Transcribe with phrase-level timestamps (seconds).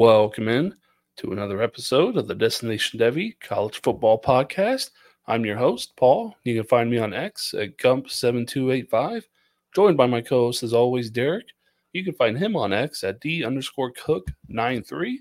[0.00, 0.74] Welcome in
[1.18, 4.92] to another episode of the Destination Devy College Football Podcast.
[5.26, 6.34] I'm your host, Paul.
[6.42, 9.24] You can find me on X at Gump7285,
[9.74, 11.50] joined by my co host, as always, Derrik.
[11.92, 15.16] You can find him on X at D underscore Koch93.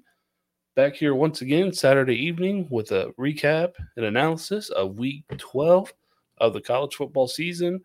[0.77, 5.93] Back here once again, Saturday evening, with a recap and analysis of week 12
[6.37, 7.83] of the college football season.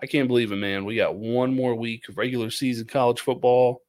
[0.00, 0.84] I can't believe it, man.
[0.84, 3.82] We got one more week of regular season college football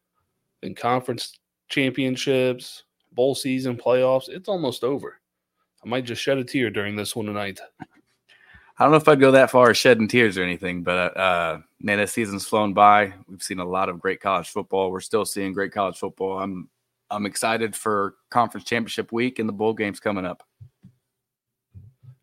[0.64, 1.38] and conference
[1.70, 4.30] championships, bowl season, playoffs.
[4.30, 5.20] It's almost over.
[5.84, 7.60] I might just shed a tear during this one tonight.
[8.78, 11.60] I don't know if I'd go that far as shedding tears or anything, but uh,
[11.80, 13.14] man, this season's flown by.
[13.28, 14.92] We've seen a lot of great college football.
[14.92, 16.40] We're still seeing great college football.
[16.40, 16.70] I'm
[17.10, 20.44] I'm excited for conference championship week and the bowl games coming up.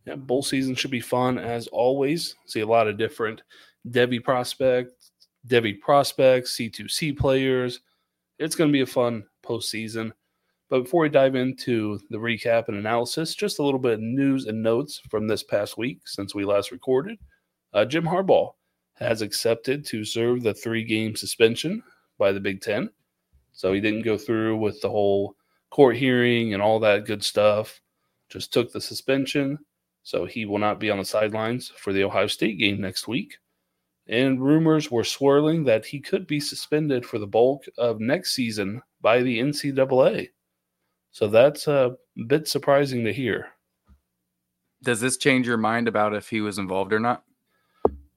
[0.04, 2.34] Yeah, bowl season should be fun as always.
[2.46, 3.42] See a lot of different
[3.88, 5.12] Devy prospects,
[5.46, 7.80] Devy prospects, C2C players.
[8.38, 10.12] It's going to be a fun postseason.
[10.68, 14.46] But before we dive into the recap and analysis, just a little bit of news
[14.46, 17.18] and notes from this past week since we last recorded.
[17.74, 18.54] Uh, Jim Harbaugh
[18.94, 21.82] has accepted to serve the three game suspension
[22.18, 22.88] by the Big Ten.
[23.52, 25.36] So he didn't go through with the whole
[25.70, 27.80] court hearing and all that good stuff,
[28.28, 29.58] just took the suspension.
[30.04, 33.36] So he will not be on the sidelines for the Ohio State game next week.
[34.08, 38.82] And rumors were swirling that he could be suspended for the bulk of next season
[39.02, 40.30] by the NCAA.
[41.10, 41.96] So that's a
[42.26, 43.48] bit surprising to hear.
[44.82, 47.24] Does this change your mind about if he was involved or not?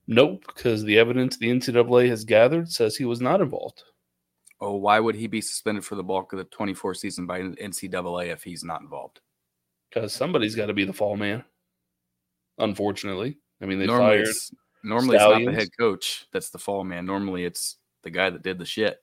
[0.06, 3.82] Nope, because the evidence the NCAA has gathered says he was not involved.
[4.60, 8.28] Oh, why would he be suspended for the bulk of the 24 season by NCAA
[8.28, 9.20] if he's not involved?
[9.90, 11.44] Because somebody's got to be the fall man.
[12.58, 14.28] Unfortunately, I mean they normally fired.
[14.28, 14.50] It's,
[14.82, 17.04] normally, it's not the head coach that's the fall man.
[17.04, 19.02] Normally, it's the guy that did the shit.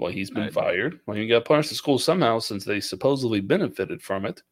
[0.00, 0.98] Well, he's been fired.
[1.04, 4.42] Well, he got punished at school somehow since they supposedly benefited from it.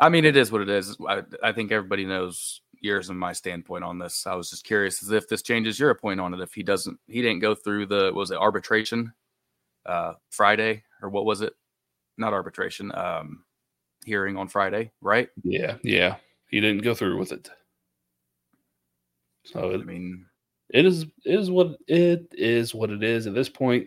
[0.00, 0.96] I mean, it is what it is.
[1.08, 4.26] I, I think everybody knows yours and my standpoint on this.
[4.26, 6.40] I was just curious as if this changes your point on it.
[6.40, 9.12] If he doesn't, he didn't go through the was it arbitration
[9.86, 11.52] uh, Friday or what was it?
[12.18, 12.90] Not arbitration.
[12.96, 13.44] Um,
[14.04, 15.28] hearing on Friday, right?
[15.44, 16.16] Yeah, yeah.
[16.48, 17.48] He didn't go through with it.
[19.44, 20.26] So it, I mean,
[20.70, 22.74] it is is what it is.
[22.74, 23.86] What it is at this point.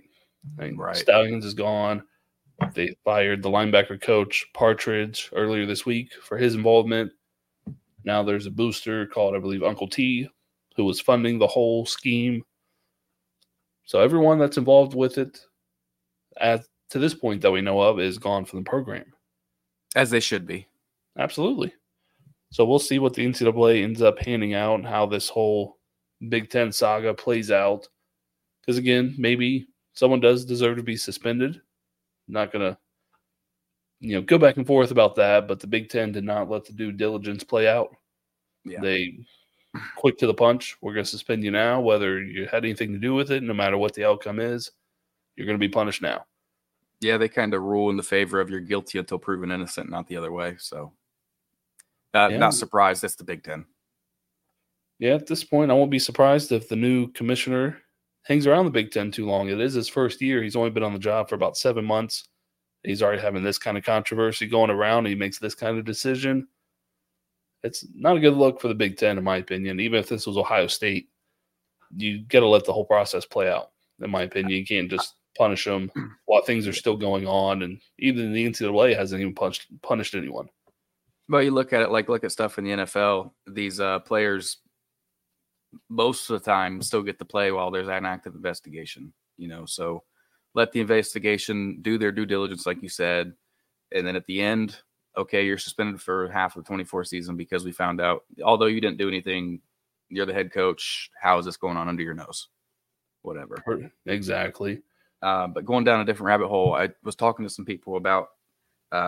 [0.60, 0.96] I mean, Right.
[0.96, 2.04] Stalions is gone.
[2.74, 7.12] They fired the linebacker coach Partridge earlier this week for his involvement.
[8.06, 10.30] Now there's a booster called, I believe, Uncle T,
[10.76, 12.44] who was funding the whole scheme.
[13.84, 15.40] So everyone that's involved with it,
[16.40, 19.06] at to this point that we know of, is gone from the program.
[19.96, 20.68] as they should be.
[21.18, 21.74] Absolutely.
[22.52, 25.78] So we'll see what the NCAA ends up handing out and how this whole
[26.30, 27.88] Big Ten saga plays out.
[28.62, 31.62] Because again, maybe someone does deserve to be suspended.
[32.28, 32.78] not gonna,
[34.00, 35.48] you know, go back and forth about that.
[35.48, 37.96] But the Big Ten did not let the due diligence play out.
[38.64, 38.80] Yeah.
[38.82, 39.20] They
[39.96, 40.76] quick to the punch.
[40.82, 43.44] We're gonna suspend you now, whether you had anything to do with it.
[43.44, 44.72] No matter what the outcome is,
[45.36, 46.26] you're gonna be punished now.
[47.02, 50.08] Yeah, they kind of rule in the favor of you're guilty until proven innocent, not
[50.08, 50.56] the other way.
[50.58, 50.94] So,
[52.14, 52.38] uh, Yeah.
[52.38, 53.02] not surprised.
[53.04, 53.66] That's the Big Ten.
[54.98, 57.82] Yeah, at this point, I won't be surprised if the new commissioner
[58.26, 59.50] hangs around the Big Ten too long.
[59.50, 60.44] It is his first year.
[60.44, 62.28] He's only been on the job for about seven months.
[62.84, 65.08] He's already having this kind of controversy going around.
[65.08, 66.48] He makes this kind of decision.
[67.64, 69.80] It's not a good look for the Big Ten, in my opinion.
[69.80, 71.10] Even if this was Ohio State,
[71.96, 73.72] you got to let the whole process play out.
[74.04, 75.92] In my opinion, you can't just punish them
[76.26, 77.64] while things are still going on.
[77.64, 80.48] And even the NCAA hasn't even punished punished anyone.
[81.28, 83.32] But you look at it like look at stuff in the NFL.
[83.48, 84.58] These uh, players,
[85.90, 89.14] most of the time, still get to play while there's an active investigation.
[89.38, 90.04] You know, so
[90.54, 93.34] let the investigation do their due diligence, like you said,
[93.94, 94.78] and then at the end,
[95.18, 98.82] okay, you're suspended for half of the 24 season because we found out, although you
[98.82, 99.62] didn't do anything
[100.10, 101.10] You're the head coach.
[101.20, 102.50] How is this going on under your nose?
[103.22, 103.56] Whatever.
[104.06, 104.82] Exactly.
[105.22, 108.30] Uh, but going down a different rabbit hole, I was talking to some people about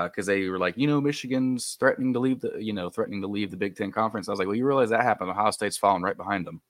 [0.05, 3.21] because uh, they were like, you know, Michigan's threatening to leave the, you know, threatening
[3.21, 4.27] to leave the Big Ten conference.
[4.27, 5.29] I was like, well, you realize that happened.
[5.29, 6.61] Ohio State's falling right behind them.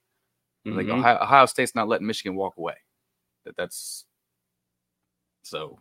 [0.67, 0.77] Mm-hmm.
[0.77, 2.75] Like Ohio, Ohio, State's not letting Michigan walk away.
[3.45, 4.05] That that's
[5.43, 5.79] so.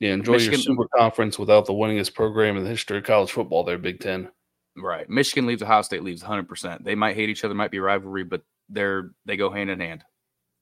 [0.00, 3.30] Yeah, enjoy Michigan, your super conference without the winningest program in the history of college
[3.30, 3.62] football.
[3.64, 4.30] There, Big Ten.
[4.76, 6.84] Right, Michigan leaves, Ohio State leaves, hundred percent.
[6.84, 10.02] They might hate each other, might be rivalry, but they're they go hand in hand.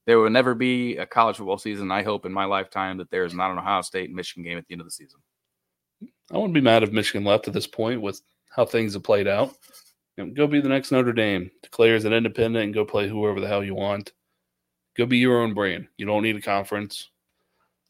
[0.06, 1.90] There will never be a college football season.
[1.90, 4.66] I hope in my lifetime that there is not an Ohio State Michigan game at
[4.66, 5.20] the end of the season.
[6.30, 8.20] I wouldn't be mad if Michigan left at this point with
[8.50, 9.54] how things have played out.
[10.16, 11.50] You know, go be the next Notre Dame.
[11.62, 14.12] Declare as an independent and go play whoever the hell you want.
[14.96, 15.88] Go be your own brand.
[15.96, 17.10] You don't need a conference.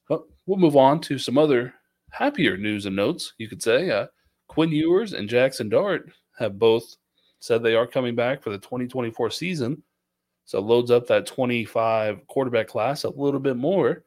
[0.09, 1.75] But we'll move on to some other
[2.11, 3.91] happier news and notes, you could say.
[3.91, 4.07] Uh,
[4.47, 6.97] Quinn Ewers and Jaxson Dart have both
[7.41, 9.83] said they are coming back for the 2024 season.
[10.45, 14.05] So loads up that 25 quarterback class a little bit more.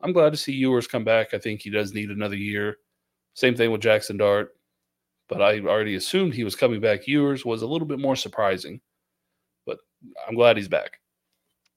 [0.00, 1.34] I'm glad to see Ewers come back.
[1.34, 2.78] I think he does need another year.
[3.34, 4.54] Same thing with Jaxson Dart,
[5.28, 7.06] but I already assumed he was coming back.
[7.06, 8.80] Ewers was a little bit more surprising,
[9.66, 9.78] but
[10.28, 10.98] I'm glad he's back.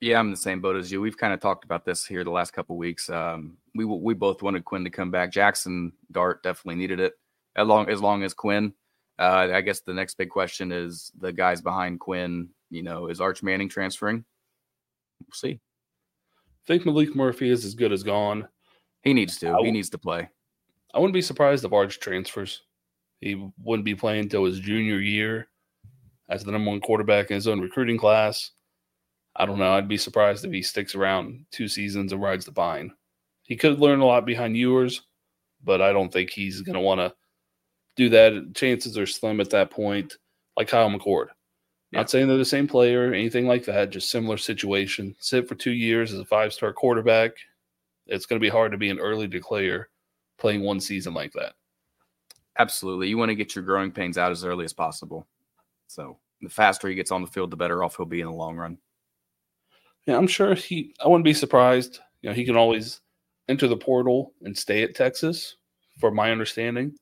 [0.02, 1.00] Yeah, I'm in the same boat as you.
[1.00, 3.10] We've kind of talked about this here the last couple weeks.
[3.10, 5.32] Um, we we both wanted Quinn to come back.
[5.32, 7.14] Jaxson Dart definitely needed it.
[7.56, 8.74] As long as long as Quinn,
[9.18, 12.50] uh, I guess the next big question is the guys behind Quinn.
[12.70, 14.26] You know, is Arch Manning transferring?
[15.22, 15.62] We'll see.
[16.34, 18.48] I think Maalik Murphy is as good as gone.
[19.04, 19.56] He needs to.
[19.64, 20.30] he needs to play.
[20.96, 22.62] I wouldn't be surprised if Arch transfers.
[23.20, 25.50] He wouldn't be playing until his junior year
[26.30, 28.52] as the number one quarterback in his own recruiting class.
[29.36, 29.74] I don't know.
[29.74, 32.94] I'd be surprised if he sticks around two seasons and rides the vine.
[33.44, 35.02] He could learn a lot behind Ewers,
[35.62, 37.14] but I don't think he's going to want to
[37.98, 38.56] do that.
[38.56, 40.16] Chances are slim at that point,
[40.56, 41.28] like Kyle McCord.
[41.92, 42.00] Yeah.
[42.00, 45.14] Not saying they're the same player, anything like that, just similar situation.
[45.20, 47.32] Sit for two years as a five star quarterback.
[48.08, 49.90] It's going to be hard to be an early declare
[50.38, 51.54] playing one season like that.
[52.58, 53.08] Absolutely.
[53.10, 55.28] You want to get your growing pains out as early as possible.
[55.88, 58.34] So the faster he gets on the field, the better off he'll be in the
[58.34, 58.78] long run.
[60.06, 62.00] Yeah, I'm sure he I wouldn't be surprised.
[62.22, 63.02] You know, he can always
[63.50, 65.58] enter the portal and stay at Texas,
[66.00, 66.96] from my understanding.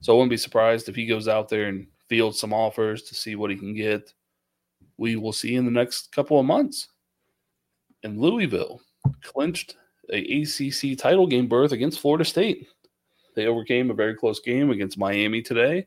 [0.00, 3.14] So I wouldn't be surprised if he goes out there and fields some offers to
[3.14, 4.12] see what he can get.
[4.96, 6.88] We will see in the next couple of months.
[8.02, 8.80] And Louisville
[9.22, 9.76] clinched
[10.12, 12.66] a ACC title game berth against Florida State.
[13.34, 15.86] They overcame a very close game against Miami today.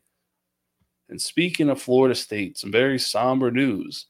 [1.08, 4.06] And speaking of Florida State, some very somber news.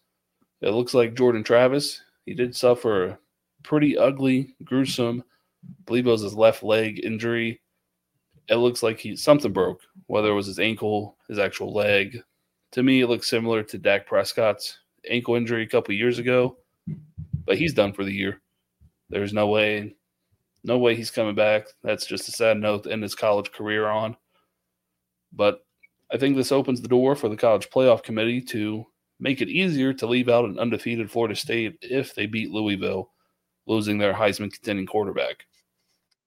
[0.60, 3.18] It looks like Jordan Travis, he did suffer a
[3.62, 5.24] pretty ugly, gruesome,
[5.64, 7.60] I believe it was his left leg injury.
[8.48, 12.22] It looks like he something broke, whether it was his ankle, his actual leg.
[12.72, 14.78] To me, it looks similar to Dak Prescott's
[15.08, 16.58] ankle injury a couple years ago,
[17.44, 18.40] but he's done for the year.
[19.10, 19.94] There's no way
[20.64, 21.66] no way he's coming back.
[21.82, 24.16] That's just a sad note to end his college career on.
[25.32, 25.64] But
[26.10, 28.86] I think this opens the door for the college playoff committee to
[29.20, 33.10] make it easier to leave out an undefeated Florida State if they beat Louisville,
[33.66, 35.44] losing their Heisman contending quarterback.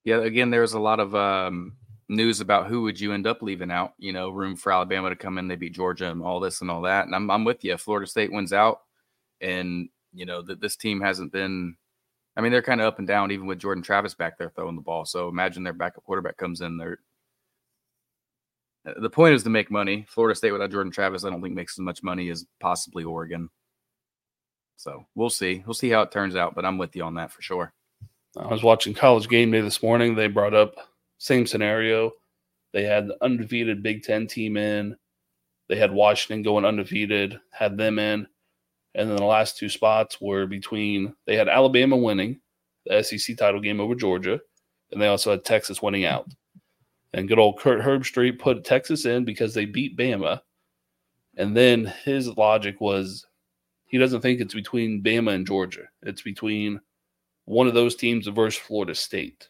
[0.04, 1.76] Yeah, again, there was a lot of um,
[2.08, 3.94] news about who would you end up leaving out.
[3.98, 6.70] You know, room for Alabama to come in, they beat Georgia, and all this and
[6.70, 7.06] all that.
[7.06, 7.76] And I'm I'm with you.
[7.78, 8.82] Florida State wins out,
[9.42, 11.76] and you know that this team hasn't been
[12.38, 14.76] I mean, they're kind of up and down, even with Jordan Travis back there throwing
[14.76, 15.06] the ball.
[15.06, 16.78] So imagine their backup quarterback comes in.
[16.78, 17.00] They're
[18.88, 20.06] uh, the point is to make money.
[20.08, 23.50] Florida State without Jordan Travis, I don't think makes as much money as possibly Oregon.
[24.78, 25.64] So we'll see.
[25.66, 27.74] We'll see how it turns out, but I'm with you on that for sure.
[28.38, 30.14] I was watching college game day this morning.
[30.14, 30.76] They brought up
[31.18, 32.12] same scenario.
[32.72, 34.96] They had the undefeated Big Ten team in.
[35.70, 38.28] They had Washington going undefeated, had them in.
[38.98, 42.42] And then the last two spots were between they had Alabama winning
[42.86, 44.40] the SEC title game over Georgia,
[44.92, 46.28] and they also had Texas winning out.
[47.14, 50.42] And good old Kirk Herbstreit put Texas in because they beat Bama.
[51.38, 53.28] And then his logic was
[53.86, 55.84] he doesn't think it's between Bama and Georgia.
[56.02, 56.82] It's between
[57.46, 59.48] one of those teams versus Florida State.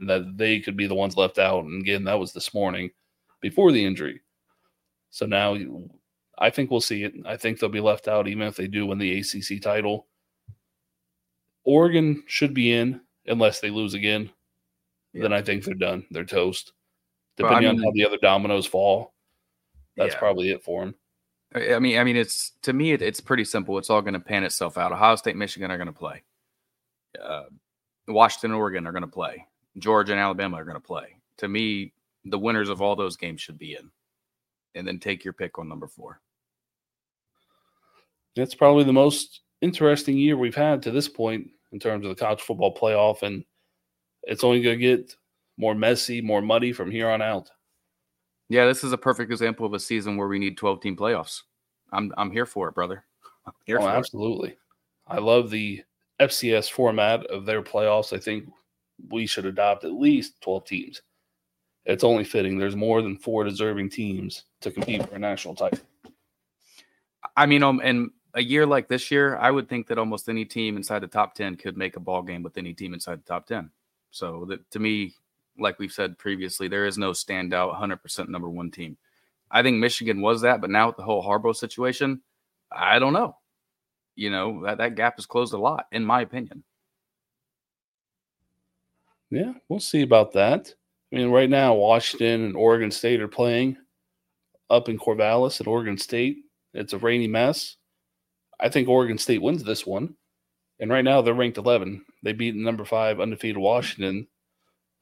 [0.00, 1.64] That they could be the ones left out.
[1.64, 2.90] And again, that was this morning
[3.42, 4.22] before the injury.
[5.10, 5.56] So now
[6.38, 7.14] I think we'll see it.
[7.26, 10.06] I think they'll be left out even if they do win the ACC title.
[11.64, 14.30] Oregon should be in unless they lose again.
[15.12, 15.22] Yeah.
[15.22, 16.06] Then I think they're done.
[16.10, 16.72] They're toast.
[17.36, 19.14] Depending well, I mean, on how the other dominoes fall,
[19.96, 20.18] that's yeah.
[20.18, 20.94] probably it for them.
[21.54, 23.78] I mean, I mean, it's to me, it, it's pretty simple.
[23.78, 24.92] It's all going to pan itself out.
[24.92, 26.22] Ohio State, Michigan are going to play.
[27.22, 27.44] Uh,
[28.06, 29.46] Washington, Oregon are going to play.
[29.78, 31.16] Georgia and Alabama are going to play.
[31.38, 31.92] To me,
[32.24, 33.90] the winners of all those games should be in,
[34.74, 36.20] and then take your pick on number four.
[38.38, 42.20] It's probably the most interesting year we've had to this point in terms of the
[42.24, 43.44] college football playoff, and
[44.22, 45.14] it's only going to get
[45.56, 47.50] more messy, more muddy from here on out.
[48.48, 51.42] Yeah, this is a perfect example of a season where we need 12 team playoffs.
[51.92, 53.04] I'm I'm here for it, brother.
[53.46, 54.50] I'm here oh, for absolutely.
[54.50, 54.58] It.
[55.06, 55.82] I love the
[56.20, 58.12] FCS format of their playoffs.
[58.12, 58.48] I think
[59.10, 61.02] we should adopt at least 12 teams.
[61.84, 62.58] It's only fitting.
[62.58, 65.80] There's more than four deserving teams to compete for a national title.
[67.36, 70.44] I mean, um, and a year like this year, I would think that almost any
[70.44, 73.28] team inside the top 10 could make a ball game with any team inside the
[73.28, 73.70] top 10.
[74.10, 75.14] So that to me,
[75.58, 78.96] like we've said previously, there is no standout 100% number one team.
[79.50, 82.20] I think Michigan was that, but now with the whole Harbaugh situation,
[82.70, 83.36] I don't know.
[84.14, 86.64] You know, that, that gap has closed a lot, in my opinion.
[89.30, 90.74] Yeah, we'll see about that.
[91.12, 93.78] I mean, right now, Washington and Oregon State are playing
[94.68, 96.38] up in Corvallis at Oregon State.
[96.74, 97.77] It's a rainy mess.
[98.60, 100.14] I think Oregon State wins this one.
[100.80, 102.04] And right now, they're ranked 11.
[102.22, 104.28] They beat number five undefeated Washington.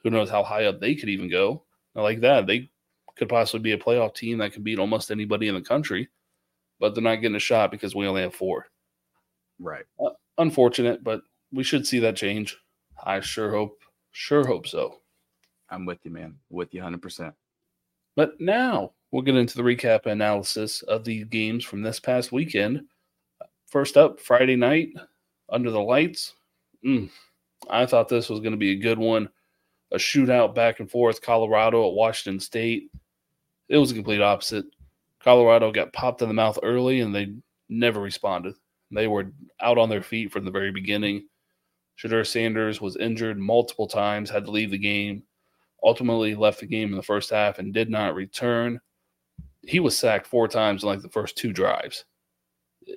[0.03, 1.63] Who knows how high up they could even go?
[1.95, 2.71] like that, they
[3.17, 6.09] could possibly be a playoff team that can beat almost anybody in the country,
[6.79, 8.67] but they're not getting a shot because we only have four.
[9.59, 9.85] Right.
[9.99, 11.23] Uh, unfortunate, but
[11.53, 12.59] we should see that change.
[13.03, 13.79] I sure hope,
[14.13, 14.97] sure hope so.
[15.71, 16.37] I'm with you, man.
[16.51, 17.33] With you 100%.
[18.15, 22.83] But now we'll get into the recap analysis of the games from this past weekend.
[23.67, 24.91] First up, Friday night,
[25.49, 26.35] under the lights.
[26.85, 27.11] Mm,
[27.69, 29.29] I thought this was going to be a good one.
[29.93, 32.91] A shootout back and forth, Colorado at Washington State.
[33.69, 34.67] It was a complete opposite.
[35.21, 37.35] Colorado got popped in the mouth early and they
[37.69, 38.55] never responded.
[38.91, 41.27] They were out on their feet from the very beginning.
[41.99, 45.25] Shedeur Sanders was injured multiple times, had to leave the game
[45.87, 48.81] ultimately left the game in the first half and did not return.
[49.63, 52.05] He was sacked four times in like the first two drives.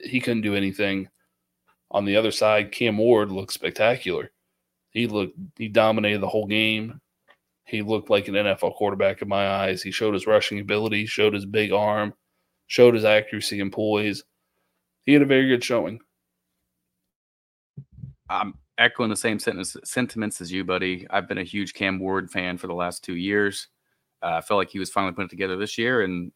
[0.03, 1.09] He couldn't do anything.
[1.91, 4.31] On the other side, Cam Ward looked spectacular.
[4.91, 6.99] He looked he dominated the whole game.
[7.65, 9.83] He looked like an NFL quarterback in my eyes.
[9.83, 12.13] He showed his rushing ability, showed his big arm,
[12.67, 14.23] showed his accuracy and poise.
[15.05, 15.99] He had a very good showing.
[18.29, 21.05] I'm echoing the same sentence, sentiments as you, buddy.
[21.09, 23.67] I've been a huge Cam Ward fan for the last two years.
[24.21, 26.31] Uh, I felt like he was finally putting it together this year, and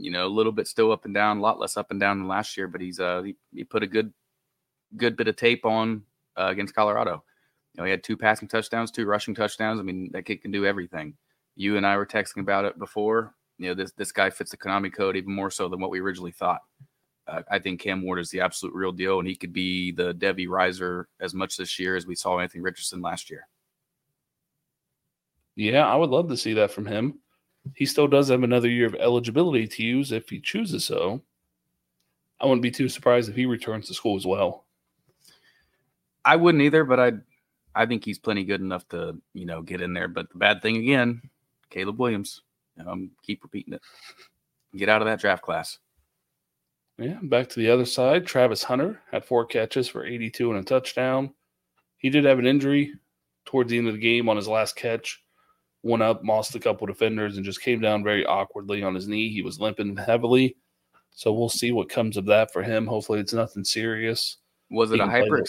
[0.00, 2.18] you know, a little bit still up and down, a lot less up and down
[2.18, 2.68] than last year.
[2.68, 4.12] But he's uh, he, he put a good,
[4.96, 6.02] good bit of tape on
[6.36, 7.22] uh, against Colorado.
[7.74, 9.78] You know, he had two passing touchdowns, two rushing touchdowns.
[9.78, 11.14] I mean, that kid can do everything.
[11.56, 13.34] You and I were texting about it before.
[13.58, 16.00] You know, this this guy fits the Konami code even more so than what we
[16.00, 16.62] originally thought
[17.30, 20.14] uh, I think Cam Ward is the absolute real deal, and he could be the
[20.14, 23.46] Devy riser as much this year as we saw Anthony Richardson last year.
[25.54, 27.20] Yeah, I would love to see that from him.
[27.74, 31.22] He still does have another year of eligibility to use if he chooses so.
[32.40, 34.64] I wouldn't be too surprised if he returns to school as well.
[36.24, 37.12] I wouldn't either, but I
[37.74, 40.08] I think he's plenty good enough to, you know, get in there.
[40.08, 41.22] But the bad thing again,
[41.70, 42.42] Caleb Williams.
[42.84, 43.82] Um, keep repeating it.
[44.76, 45.78] Get out of that draft class.
[46.98, 48.26] Yeah, back to the other side.
[48.26, 51.34] Travis Hunter had four catches for 82 and a touchdown.
[51.98, 52.94] He did have an injury
[53.44, 55.22] towards the end of the game on his last catch.
[55.82, 59.30] Went up, lost a couple defenders, and just came down very awkwardly on his knee.
[59.30, 60.56] He was limping heavily.
[61.12, 62.86] So we'll see what comes of that for him.
[62.86, 64.36] Hopefully, it's nothing serious.
[64.70, 65.42] Was it a hyper?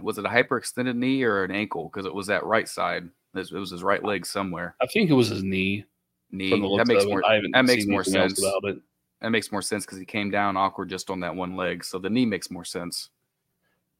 [0.00, 1.90] Was it a hyperextended knee or an ankle?
[1.90, 3.08] Because it was that right side.
[3.34, 4.76] It was his right leg somewhere.
[4.80, 5.84] I think it was his knee.
[6.30, 6.50] Knee.
[6.78, 7.22] That makes more.
[7.52, 8.78] That makes more sense about it.
[9.20, 11.84] That makes more sense because he came down awkward just on that one leg.
[11.84, 13.10] So the knee makes more sense.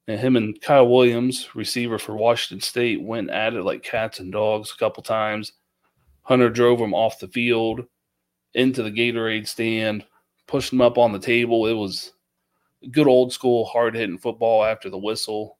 [0.09, 4.33] And him and Kyle Williams, receiver for Washington State, went at it like cats and
[4.33, 5.53] dogs a couple times.
[6.27, 7.85] Hunter drove him off the field
[8.55, 10.05] into the Gatorade stand,
[10.49, 11.67] pushed him up on the table.
[11.67, 12.15] It was
[12.91, 15.59] good old school hard hitting football after the whistle.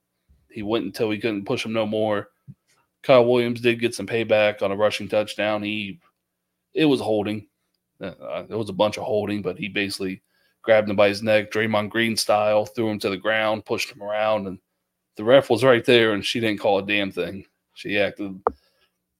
[0.51, 2.31] He went until he couldn't push him no more.
[3.01, 5.63] Kyle Williams did get some payback on a rushing touchdown.
[5.63, 6.01] He
[6.73, 7.47] it was holding.
[8.01, 10.21] Uh, it was a bunch of holding, but he basically
[10.63, 14.03] grabbed him by his neck, Draymond Green style, threw him to the ground, pushed him
[14.03, 14.59] around, and
[15.15, 17.45] the ref was right there, and she didn't call a damn thing.
[17.73, 18.37] She acted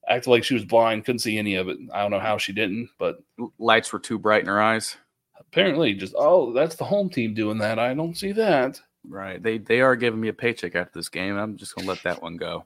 [0.08, 1.78] acted like she was blind, couldn't see any of it.
[1.94, 3.18] I don't know how she didn't, but
[3.60, 4.98] lights were too bright in her eyes.
[5.40, 7.80] Apparently, just oh, that's the home team doing that.
[7.80, 8.80] I don't see that.
[9.08, 9.42] Right.
[9.42, 11.38] They they are giving me a paycheck after this game.
[11.38, 12.66] I'm just gonna let that one go.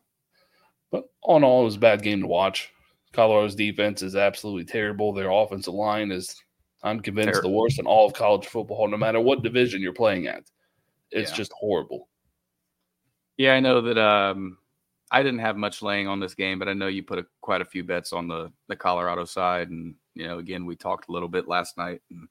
[0.92, 2.72] But all in all, it was a bad game to watch.
[3.14, 5.14] Colorado's defense is absolutely terrible.
[5.14, 6.42] Their offensive line is,
[6.84, 7.50] I'm convinced, terrible.
[7.50, 10.44] the worst in all of college football, no matter what division you're playing at.
[11.12, 11.38] It's yeah.
[11.38, 12.08] just horrible.
[13.38, 14.58] Yeah, I know that um,
[15.12, 17.62] I didn't have much laying on this game, but I know you put a, quite
[17.62, 19.70] a few bets on the, the Colorado side.
[19.70, 22.02] And, you know, again, we talked a little bit last night.
[22.10, 22.28] And,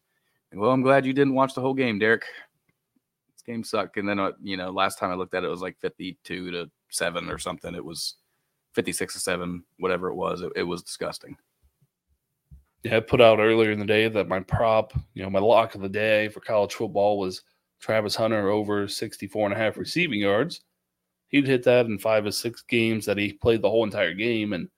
[0.55, 2.23] well, I'm glad you didn't watch the whole game, Derrik.
[3.33, 3.99] this game sucked.
[3.99, 6.51] And then, uh, you know, last time I looked at it, it was like 52
[6.53, 7.75] to 7 or something.
[7.75, 8.15] It was
[8.75, 10.41] 56 to 7, whatever it was.
[10.41, 11.37] It, it was disgusting.
[12.83, 15.75] Yeah, I put out earlier in the day that my prop, you know, my lock
[15.75, 17.43] of the day for college football was
[17.79, 20.63] Travis Hunter over 64 and a half receiving yards.
[21.31, 24.53] He'd hit that in five or six games that he played the whole entire game.
[24.53, 24.69] And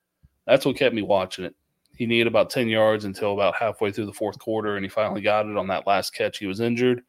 [0.46, 1.54] that's what kept me watching it.
[1.96, 5.20] He needed about 10 yards until about halfway through the fourth quarter, and he finally
[5.20, 6.38] got it on that last catch.
[6.38, 7.02] He was injured.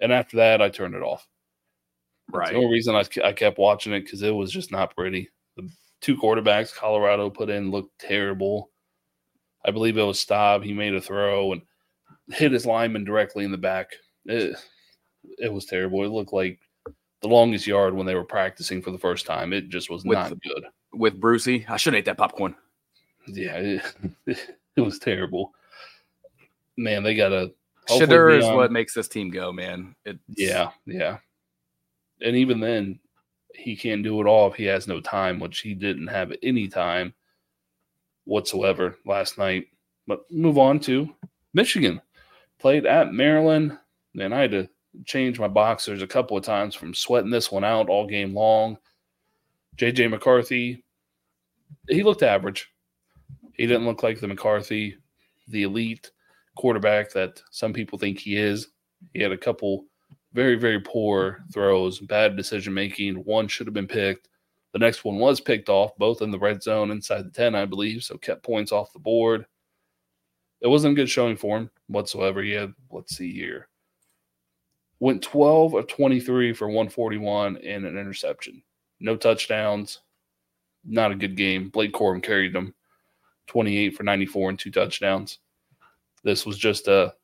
[0.00, 1.26] And after that, I turned it off.
[2.30, 2.46] Right.
[2.46, 5.30] That's the only reason I, I kept watching it because it was just not pretty.
[5.56, 8.70] The two quarterbacks Colorado put in looked terrible.
[9.64, 10.62] I believe it was Staub.
[10.62, 11.62] He made a throw and
[12.28, 13.92] hit his lineman directly in the back.
[14.24, 14.56] It,
[15.38, 16.04] it was terrible.
[16.04, 16.58] It looked like
[17.22, 19.52] the longest yard when they were practicing for the first time.
[19.52, 20.66] It just was with, not good.
[20.92, 22.54] With Brucey, I should have ate that popcorn.
[23.26, 23.82] Yeah, it,
[24.76, 25.52] it was terrible.
[26.76, 27.52] Man, they got a
[27.88, 29.94] Shedeur is what makes this team go, man.
[30.04, 31.18] It's, yeah, yeah.
[32.20, 32.98] And even then,
[33.54, 36.68] he can't do it all if he has no time, which he didn't have any
[36.68, 37.14] time
[38.24, 39.68] whatsoever last night.
[40.06, 41.14] But move on to
[41.54, 42.00] Michigan.
[42.58, 43.78] Played at Maryland,
[44.18, 44.68] and I had to
[45.04, 48.78] change my boxers a couple of times from sweating this one out all game long.
[49.76, 50.84] JJ McCarthy,
[51.88, 52.72] he looked average.
[53.52, 54.96] He didn't look like the McCarthy,
[55.48, 56.10] the elite
[56.56, 58.68] quarterback that some people think he is.
[59.12, 59.84] He had a couple
[60.32, 63.14] very, very poor throws, bad decision making.
[63.16, 64.28] One should have been picked.
[64.72, 67.64] The next one was picked off, both in the red zone inside the 10, I
[67.64, 68.02] believe.
[68.02, 69.46] So kept points off the board.
[70.60, 72.42] It wasn't a good showing for him whatsoever.
[72.42, 73.68] He had, let's see here,
[75.00, 78.62] went 12 of 23 for 141 and an interception.
[79.00, 80.00] No touchdowns.
[80.84, 81.68] Not a good game.
[81.68, 82.74] Blake Corum carried them
[83.48, 85.38] 28 for 94 and two touchdowns.
[86.22, 87.14] This was just a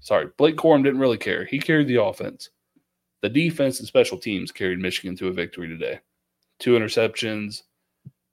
[0.00, 1.44] sorry, Blake Corum didn't really care.
[1.44, 2.50] He carried the offense.
[3.22, 6.00] The defense and special teams carried Michigan to a victory today.
[6.58, 7.62] Two interceptions,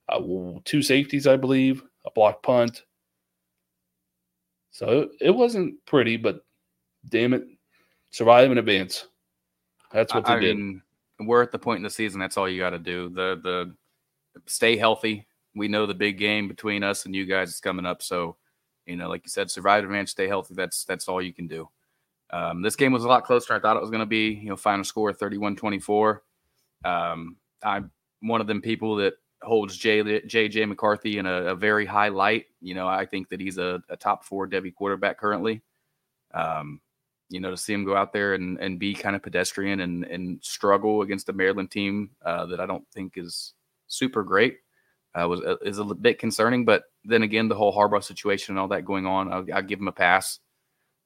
[0.09, 0.19] uh,
[0.65, 2.83] two safeties, I believe, a block punt.
[4.72, 6.44] So it wasn't pretty, but
[7.07, 7.46] damn it,
[8.11, 9.07] survive and advance.
[9.91, 10.57] That's what they I did.
[10.57, 10.81] Mean,
[11.19, 12.19] we're at the point in the season.
[12.19, 13.09] That's all you got to do.
[13.09, 13.75] The the
[14.45, 15.27] stay healthy.
[15.55, 18.01] We know the big game between us and you guys is coming up.
[18.01, 18.37] So
[18.85, 20.53] you know, like you said, survive advance, stay healthy.
[20.53, 21.69] That's that's all you can do.
[22.31, 24.29] Um, this game was a lot closer than I thought it was going to be.
[24.29, 26.19] You know, final score 31-24.
[26.85, 31.85] Um, I'm one of them people that holds J, JJ McCarthy in a, a, very
[31.85, 32.45] high light.
[32.61, 35.61] You know, I think that he's a, a top four Devy quarterback currently.
[36.33, 36.79] Um,
[37.31, 40.03] you know, to see him go out there and, and be kind of pedestrian and,
[40.03, 43.53] and struggle against a Maryland team uh, that I don't think is
[43.87, 44.57] super great
[45.15, 46.65] uh, was uh, is a bit concerning.
[46.65, 49.79] But then again, the whole Harbaugh situation and all that going on, I'll, I'll give
[49.79, 50.39] him a pass.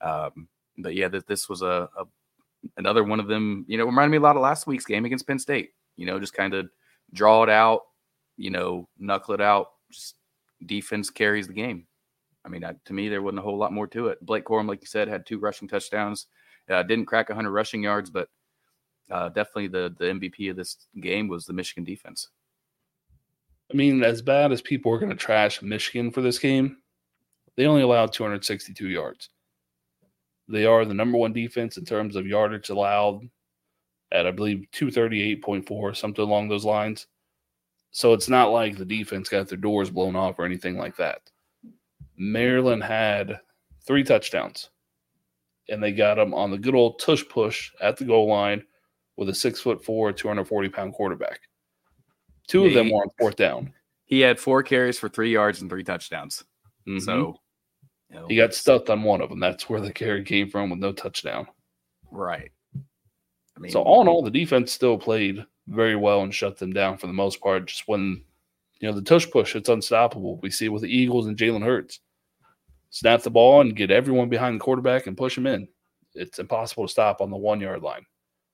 [0.01, 2.05] Um, but yeah, this, this was a, a,
[2.77, 3.65] another one of them.
[3.67, 5.71] You know, reminded me a lot of last week's game against Penn State.
[5.95, 6.69] You know, just kind of
[7.13, 7.81] draw it out.
[8.37, 9.67] You know, knuckle it out.
[9.91, 10.15] Just
[10.65, 11.85] defense carries the game.
[12.45, 14.23] I mean, to me, there wasn't a whole lot more to it.
[14.25, 16.27] Blake Corum, like you said, had two rushing touchdowns.
[16.69, 18.29] Uh, didn't crack 100 rushing yards, but
[19.11, 22.29] uh, definitely the the MVP of this game was the Michigan defense.
[23.71, 26.77] I mean, as bad as people are going to trash Michigan for this game,
[27.55, 29.29] they only allowed 262 yards.
[30.47, 33.27] They are the number one defense in terms of yardage allowed
[34.11, 37.07] at, I believe, 238.4, something along those lines.
[37.89, 41.21] So it's not like the defense got their doors blown off or anything like that.
[42.17, 43.39] Maryland had
[43.85, 44.69] three touchdowns,
[45.69, 48.63] and they got them on the good old tush push at the goal line
[49.17, 51.39] with a six foot four, 240 pound quarterback.
[52.47, 53.73] Two yeah, of them were on fourth down.
[54.05, 56.43] He had four carries for three yards and three touchdowns.
[56.87, 56.99] Mm-hmm.
[56.99, 57.39] So
[58.09, 59.39] you know, he got stuffed on one of them.
[59.39, 61.47] That's where the carry came from with no touchdown.
[62.11, 62.51] Right.
[62.75, 66.73] I mean, so all in all, the defense still played very well and shut them
[66.73, 67.65] down for the most part.
[67.65, 68.23] Just when
[68.79, 70.39] you know the tush push, it's unstoppable.
[70.41, 71.99] We see with the Eagles and Jalen Hurts.
[72.95, 75.67] Snap the ball and get everyone behind the quarterback and push them in.
[76.13, 78.05] It's impossible to stop on the one yard line.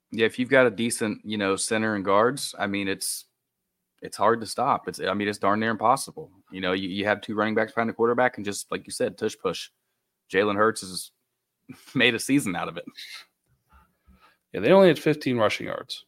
[0.10, 3.26] Yeah, if you've got a decent, you know, center and guards, I mean, it's
[4.02, 4.88] it's hard to stop.
[4.88, 6.32] It's I mean it's darn near impossible.
[6.50, 8.92] You know, you, you have two running backs behind the quarterback, and just like you
[8.92, 9.70] said, tush push.
[10.34, 11.12] Jalen Hurts has
[11.94, 12.86] made a season out of it.
[14.54, 16.04] Yeah, they only had 15 rushing yards.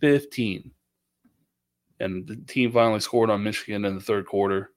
[0.00, 0.72] 15.
[2.00, 4.72] And the team finally scored on Michigan in the third quarter.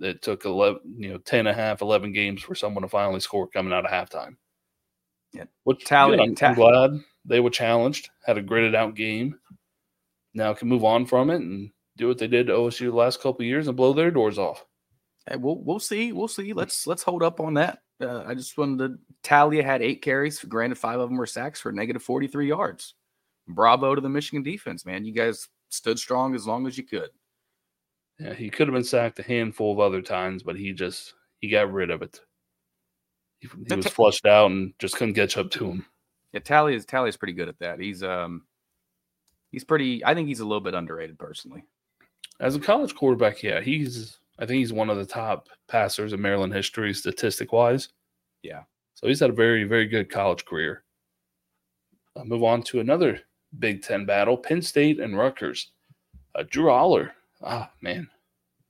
[0.00, 3.20] It took 11, you know, 10 and a half, 11 games for someone to finally
[3.20, 4.36] score coming out of halftime.
[5.32, 5.44] Yeah.
[5.64, 9.38] Which, talent, I'm, I'm glad they were challenged, had a gritted out game
[10.34, 13.20] now can move on from it and do what they did to OSU the last
[13.20, 14.64] couple years and blow their doors off.
[15.28, 16.12] Hey, we'll we'll see.
[16.12, 16.52] We'll see.
[16.52, 17.80] Let's let's hold up on that.
[18.00, 18.98] Uh, I just wanted to.
[19.22, 20.42] Taulia had eight carries.
[20.42, 22.94] Granted, five of them were sacks for negative 43 yards.
[23.46, 25.04] Bravo to the Michigan defense, man.
[25.04, 27.10] You guys stood strong as long as you could.
[28.20, 31.48] Yeah, he could have been sacked a handful of other times, but he just he
[31.48, 32.20] got rid of it.
[33.40, 35.86] He, he was flushed out and just couldn't catch up to him.
[36.32, 37.80] Yeah, Tally is Tally is pretty good at that.
[37.80, 38.42] He's um
[39.50, 41.64] he's pretty I think he's a little bit underrated personally.
[42.40, 46.20] As a college quarterback, yeah, he's I think he's one of the top passers in
[46.20, 47.88] Maryland history statistic wise.
[48.42, 48.62] Yeah.
[48.94, 50.84] So he's had a very, very good college career.
[52.16, 53.20] I'll move on to another
[53.58, 55.70] Big Ten battle Penn State and Rutgers.
[56.34, 57.10] Uh, Drew Allar,
[57.42, 58.08] ah, man,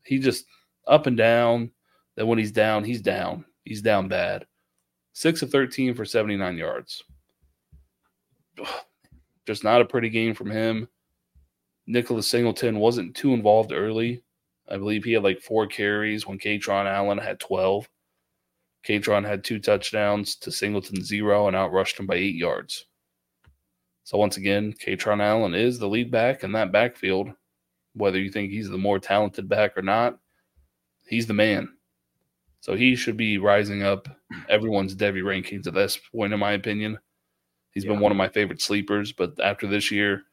[0.04, 0.46] he just
[0.86, 1.70] up and down.
[2.16, 3.44] Then when he's down, he's down.
[3.64, 4.46] He's down bad.
[5.12, 7.02] Six of 13 for 79 yards.
[9.46, 10.88] Just not a pretty game from him.
[11.86, 14.22] Nicholas Singleton wasn't too involved early.
[14.68, 17.88] I believe he had like four carries when Kaytron Allen had 12.
[18.86, 22.86] Kaytron had two touchdowns to Singleton zero and outrushed him by eight yards.
[24.04, 27.32] So once again, Kaytron Allen is the lead back in that backfield.
[27.94, 30.18] Whether you think he's the more talented back or not,
[31.06, 31.68] he's the man.
[32.60, 34.08] So he should be rising up
[34.48, 36.98] everyone's Devy rankings at this point, in my opinion.
[37.72, 37.92] He's yeah.
[37.92, 40.24] been one of my favorite sleepers, but after this year,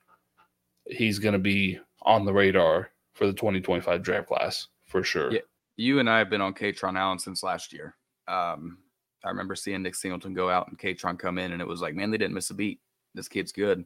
[0.86, 5.32] he's going to be on the radar for the 2025 draft class for sure.
[5.32, 5.40] Yeah,
[5.78, 7.96] you and I have been on Kaytron Allen since last year.
[8.28, 8.80] Um,
[9.24, 11.96] I remember seeing Nick Singleton go out and Kaytron come in, and it was like,
[11.96, 12.80] man, they didn't miss a beat.
[13.14, 13.86] This kid's good.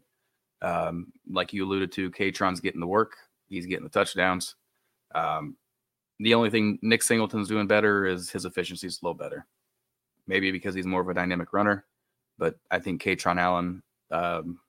[0.61, 3.15] Um, like you alluded to, Kaytron's getting the work.
[3.51, 4.55] He's getting the touchdowns.
[5.13, 5.57] Um,
[6.19, 9.45] the only thing Nick Singleton's doing better is his efficiency is a little better.
[10.27, 11.85] Maybe because he's more of a dynamic runner,
[12.37, 14.59] but I think Kaytron Allen, um,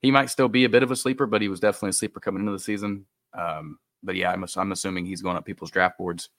[0.00, 2.18] he might still be a bit of a sleeper, but he was definitely a sleeper
[2.18, 3.06] coming into the season.
[3.34, 6.30] Um, but yeah, I'm, I'm assuming he's going up people's draft boards.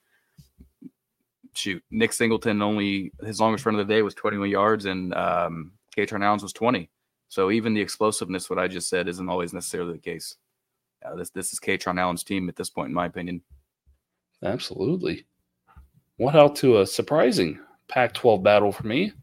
[1.54, 5.72] Shoot, Nick Singleton only his longest run of the day was 21 yards, and um,
[5.96, 6.90] Kaytron Allen's was 20.
[7.30, 10.36] So even the explosiveness, what I just said, isn't always necessarily the case.
[11.06, 13.42] Uh, this this is Kaytron Allen's team at this point, in my opinion.
[14.44, 15.26] Absolutely.
[16.18, 19.14] What out to a surprising Pac 12 battle for me?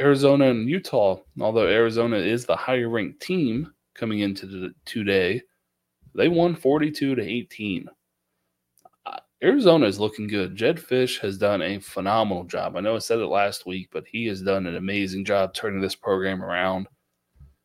[0.00, 1.18] Arizona and Utah.
[1.40, 5.42] Although Arizona is the higher ranked team coming into the, today,
[6.14, 7.86] they won 42 to 18.
[9.04, 10.56] Uh, Arizona is looking good.
[10.56, 12.76] Jedd Fisch has done a phenomenal job.
[12.76, 15.80] I know I said it last week, but he has done an amazing job turning
[15.80, 16.88] this program around.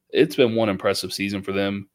[0.10, 1.90] It's been one impressive season for them,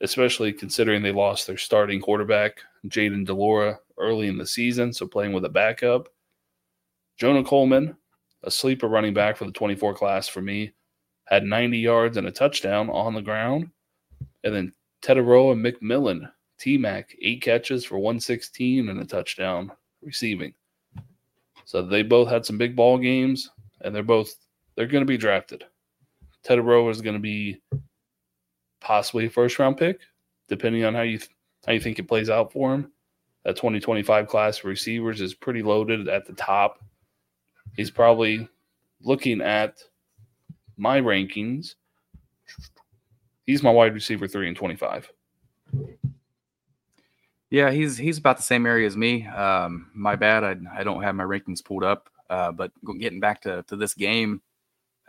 [0.00, 5.06] especially considering they lost their starting quarterback, Jayden de Laura, early in the season, so
[5.06, 6.08] playing with a backup.
[7.18, 7.96] Jonah Coleman,
[8.44, 10.72] a sleeper running back for the 24 class for me,
[11.24, 13.70] had 90 yards and a touchdown on the ground.
[14.42, 19.70] And then Tetairoa McMillan, T Mac, eight catches for 116 and a touchdown
[20.02, 20.54] receiving.
[21.64, 23.50] So they both had some big ball games,
[23.82, 24.34] and they're both
[24.74, 25.64] they're going to be drafted.
[26.44, 27.60] Tetairoa is going to be
[28.80, 30.00] possibly a first round pick,
[30.48, 31.18] depending on how you
[31.66, 32.90] how you think it plays out for him
[33.44, 36.80] that 2025 class of receivers is pretty loaded at the top.
[37.76, 38.48] He's probably
[39.02, 39.82] looking at
[40.76, 41.74] my rankings.
[43.46, 45.10] He's my wide receiver three and 25.
[47.48, 49.26] Yeah, he's he's about the same area as me.
[49.26, 52.08] Um, my bad, I, I don't have my rankings pulled up.
[52.28, 54.40] Uh, but getting back to, to this game,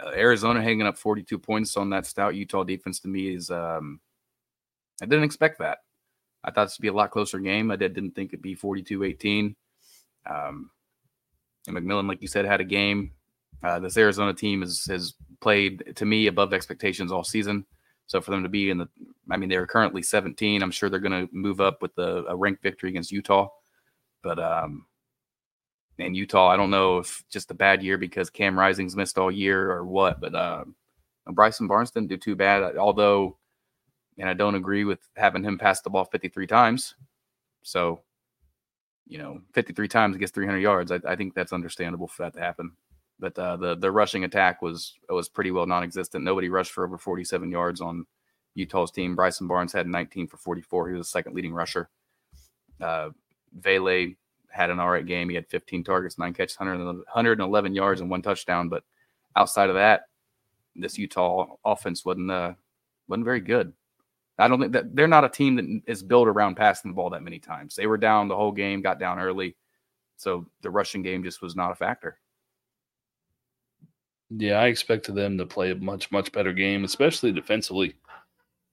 [0.04, 4.00] uh, Arizona hanging up 42 points on that stout Utah defense to me is um,
[5.02, 5.80] I didn't expect that.
[6.44, 7.72] I thought this would be a lot closer game.
[7.72, 9.56] I did, didn't think it'd be 42 18.
[10.30, 10.72] Um,
[11.68, 13.12] and McMillan, like you said, had a game.
[13.64, 17.66] Uh, this Arizona team has, has played to me above expectations all season.
[18.08, 18.90] So for them to be in the,
[19.30, 20.64] I mean, they're currently 17.
[20.64, 23.50] I'm sure they're going to move up with a ranked victory against Utah.
[24.24, 24.86] But, um,
[26.02, 29.32] and Utah, I don't know if just a bad year because Cam Rising's missed all
[29.32, 30.64] year or what, but uh,
[31.28, 32.78] Bryson Barnes didn't do too bad.
[32.78, 33.38] Although
[34.18, 36.96] and I don't agree with having him pass the ball 53 times.
[37.64, 38.02] So,
[39.08, 42.40] you know, 53 times against 300 yards, I, I think that's understandable for that to
[42.40, 42.74] happen.
[43.20, 46.24] But uh, the the rushing attack was was pretty well non-existent.
[46.24, 48.06] Nobody rushed for over 47 yards on
[48.56, 49.16] Utah's team.
[49.16, 50.90] Bryson Barnes had 19 for 44.
[50.90, 51.90] He was the second leading rusher.
[52.80, 53.10] Uh,
[53.54, 54.14] Vele
[54.52, 55.30] had an all right game.
[55.30, 58.70] He had 15 targets, nine catches, 111 yards, and one touchdown.
[58.70, 58.84] But
[59.36, 60.04] outside of that,
[60.76, 62.54] this Utah offense wasn't uh,
[63.08, 63.74] wasn't very good.
[64.38, 67.10] I don't think that they're not a team that is built around passing the ball
[67.12, 67.76] that many times.
[67.76, 69.56] They were down the whole game, got down early.
[70.18, 72.18] So the rushing game just was not a factor.
[74.30, 77.96] Yeah, I expected them to play a much, much better game, especially defensively.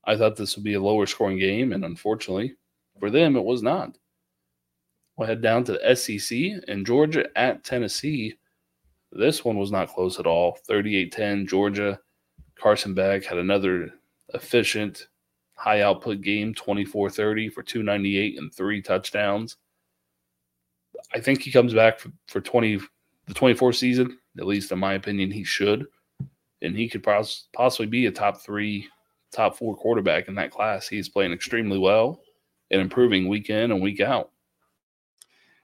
[0.05, 2.55] I thought this would be a lower scoring game, and unfortunately
[2.99, 3.97] for them, it was not.
[5.19, 8.35] We'll head down to the SEC and Georgia at Tennessee.
[9.11, 10.57] This one was not close at all.
[10.69, 11.99] 38 10, Georgia.
[12.57, 13.91] Carson Beck had another
[14.35, 15.09] efficient,
[15.55, 19.57] high output game 24 30 for 298 and three touchdowns.
[21.13, 22.81] I think he comes back for, for 20,
[23.27, 25.87] the 24 season, at least in my opinion, he should.
[26.63, 28.87] And he could pos- possibly be a top three,
[29.33, 30.87] top four quarterback in that class.
[30.87, 32.21] He's playing extremely well
[32.71, 34.31] and improving week in and week out.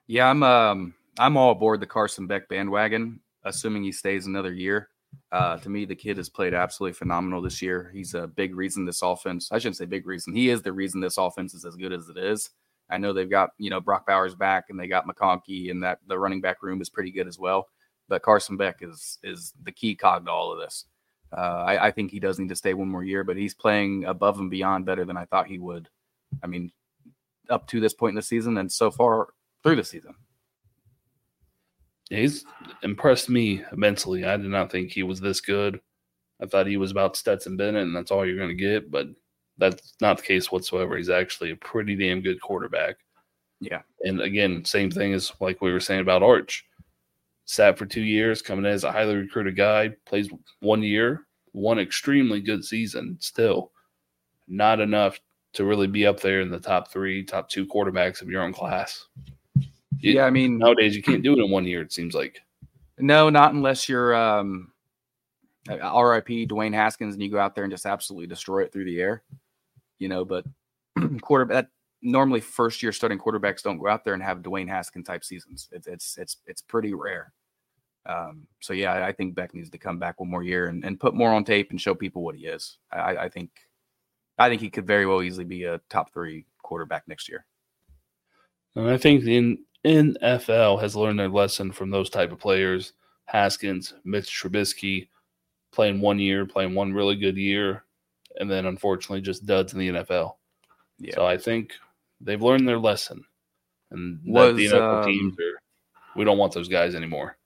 [0.07, 4.88] Yeah, I'm um I'm all aboard the Carson Beck bandwagon, assuming he stays another year.
[5.31, 7.90] Uh, to me, the kid has played absolutely phenomenal this year.
[7.95, 9.51] He's a big reason this offense.
[9.53, 10.35] I shouldn't say big reason.
[10.35, 12.51] He is the reason this offense is as good as it is.
[12.90, 16.01] I know they've got you know Brock Bowers back, and they got McConkey, and that
[16.07, 17.69] the running back room is pretty good as well.
[18.09, 20.85] But Carson Beck is is the key cog to all of this.
[21.37, 24.05] Uh, I, I think he does need to stay one more year, but he's playing
[24.05, 25.88] above and beyond better than I thought he would.
[26.43, 26.71] I mean,
[27.49, 29.29] up to this point in the season, and so far
[29.64, 30.14] through the season.
[32.11, 32.44] He's
[32.83, 34.24] impressed me immensely.
[34.24, 35.81] I did not think he was this good.
[36.40, 38.90] I thought he was about Stetson Bennett, and that's all you're going to get.
[38.90, 39.09] But
[39.59, 40.96] that's not the case whatsoever.
[40.96, 42.96] He's actually a pretty damn good quarterback.
[43.61, 43.83] Yeah.
[44.03, 46.66] And again, same thing as like we were saying about Arch.
[47.46, 51.79] Sat for two years, coming in as a highly recruited guy, plays one year, one
[51.79, 53.70] extremely good season, still
[54.48, 55.20] not enough
[55.53, 58.53] to really be up there in the top three, top two quarterbacks of your own
[58.53, 59.07] class.
[60.00, 62.40] Yeah, I mean nowadays you can't do it in one year, it seems like.
[62.98, 64.72] No, not unless you're um
[65.68, 69.00] RIP Dwayne Haskins and you go out there and just absolutely destroy it through the
[69.00, 69.22] air.
[69.98, 70.44] You know, but
[71.22, 71.68] quarterback
[72.02, 75.68] normally first year starting quarterbacks don't go out there and have Dwayne Haskins type seasons.
[75.72, 77.33] It's it's it's it's pretty rare.
[78.07, 81.00] Um, so yeah, I think Beck needs to come back one more year and, and
[81.00, 82.76] put more on tape and show people what he is.
[82.92, 83.50] I, I think
[84.38, 87.46] I think he could very well easily be a top three quarterback next year.
[88.74, 92.92] And I think the NFL has learned their lesson from those type of players.
[93.27, 95.09] Haskins, Mitch Trubisky,
[95.73, 97.85] playing one year, playing one really good year,
[98.37, 100.35] and then unfortunately just duds in the NFL.
[100.99, 101.14] Yeah.
[101.14, 101.73] So I think
[102.20, 103.25] they've learned their lesson,
[103.90, 105.59] and was, the NFL um, teams are.
[106.16, 107.37] We don't want those guys anymore.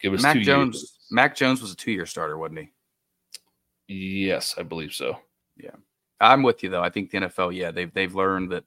[0.00, 0.76] Give us Mac Jones.
[0.76, 0.98] Years.
[1.10, 2.60] Mac Jones was a two-year starter, wasn't
[3.88, 4.24] he?
[4.26, 5.18] Yes, I believe so.
[5.56, 5.76] Yeah,
[6.20, 6.82] I'm with you though.
[6.82, 8.64] I think the NFL, yeah, they've they've learned that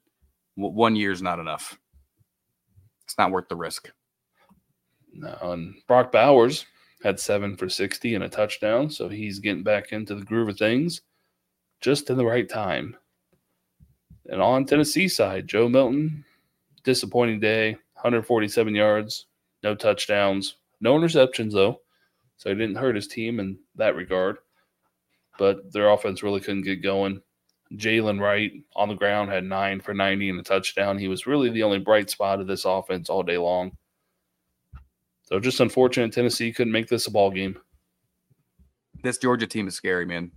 [0.54, 1.78] one year is not enough.
[3.06, 3.90] It's not worth the risk.
[5.12, 6.66] No, and Brock Bowers
[7.04, 8.90] had seven for 60 and a touchdown.
[8.90, 11.02] So he's getting back into the groove of things
[11.80, 12.96] just in the right time.
[14.26, 16.24] And on Tennessee side, Joe Milton,
[16.82, 19.26] disappointing day, 147 yards,
[19.62, 21.80] no touchdowns, no interceptions though.
[22.38, 24.38] So he didn't hurt his team in that regard.
[25.38, 27.22] But their offense really couldn't get going.
[27.74, 30.98] Jaylen Wright on the ground had nine for 90 and a touchdown.
[30.98, 33.76] He was really the only bright spot of this offense all day long.
[35.22, 37.58] So just unfortunate Tennessee couldn't make this a ball game.
[39.02, 40.30] This Georgia team is scary, man.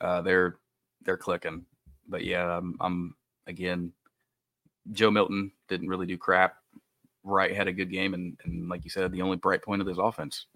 [0.00, 0.56] Uh, they're
[1.04, 1.64] they're clicking,
[2.08, 3.14] but yeah, I'm, I'm
[3.46, 3.92] again.
[4.92, 6.56] Joe Milton didn't really do crap.
[7.24, 9.86] Wright had a good game, and, and like you said, the only bright point of
[9.86, 10.46] this offense.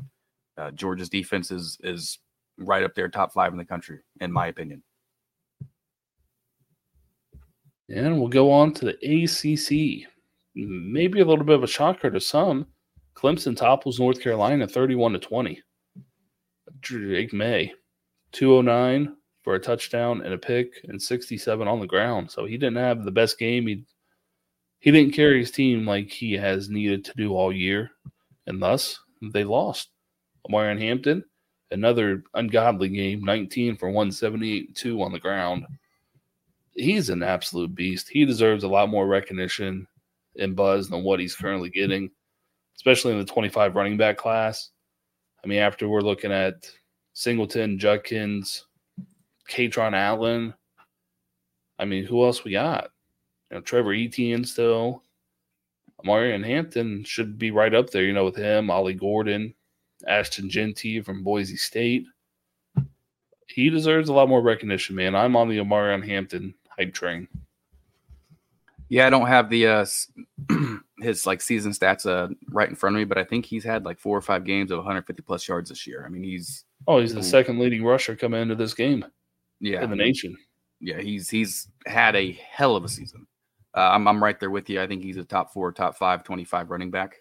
[0.56, 2.18] Uh, Georgia's defense is is
[2.58, 4.82] right up there, top five in the country, in my opinion.
[7.88, 10.08] And we'll go on to the ACC.
[10.54, 12.66] Maybe a little bit of a shocker to some.
[13.14, 15.62] Clemson topples North Carolina 31 to 20.
[16.80, 17.72] Drake Maye,
[18.32, 22.30] 209 for a touchdown and a pick and 67 on the ground.
[22.30, 23.66] So he didn't have the best game.
[23.66, 23.84] He
[24.80, 27.90] he didn't carry his team like he has needed to do all year,
[28.46, 29.00] and thus
[29.32, 29.90] they lost.
[30.48, 31.24] Omarion Hampton,
[31.72, 35.66] another ungodly game, 19 for 178 2 on the ground.
[36.78, 38.08] He's an absolute beast.
[38.08, 39.86] He deserves a lot more recognition
[40.38, 42.10] and buzz than what he's currently getting
[42.78, 44.70] especially in the 25 running back class.
[45.42, 46.70] I mean, after we're looking at
[47.12, 48.66] Singleton, Judkins,
[49.50, 50.54] Kaytron Allen.
[51.78, 52.90] I mean, who else we got?
[53.50, 55.02] You know, Trevor Etienne still.
[56.04, 59.52] Omarion Hampton should be right up there, you know, with him, Ollie Gordon,
[60.06, 62.06] Ashton Jeanty from Boise State.
[63.48, 65.16] He deserves a lot more recognition, man.
[65.16, 67.28] I'm on the Omarion Hampton hype train.
[68.88, 69.86] Yeah, I don't have the uh,
[71.00, 73.84] his like season stats uh, right in front of me, but I think he's had
[73.84, 76.04] like four or five games of 150 plus yards this year.
[76.06, 79.04] I mean, he's oh, he's the second leading rusher coming into this game.
[79.60, 80.36] Yeah, in the nation.
[80.80, 83.26] Yeah, he's he's had a hell of a season.
[83.76, 84.80] Uh, I'm I'm right there with you.
[84.80, 87.16] I think he's a top four, top five, 25 running back,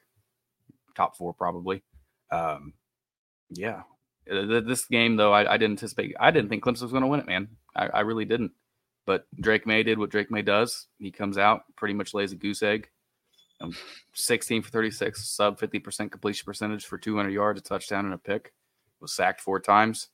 [0.96, 1.84] top four probably.
[2.32, 2.74] Um,
[3.50, 3.82] yeah,
[4.32, 6.16] uh, this game though, I, I didn't anticipate.
[6.20, 7.48] I didn't think Clemson was going to win it, man.
[7.76, 8.52] I, I really didn't.
[9.08, 10.88] But Drake Maye did what Drake Maye does.
[11.00, 12.90] He comes out, pretty much lays a goose egg.
[13.62, 13.74] Um,
[14.14, 18.54] 16 for 36, sub 50% completion percentage for 200 yards, a touchdown, and a pick.
[19.00, 20.10] Was sacked four times.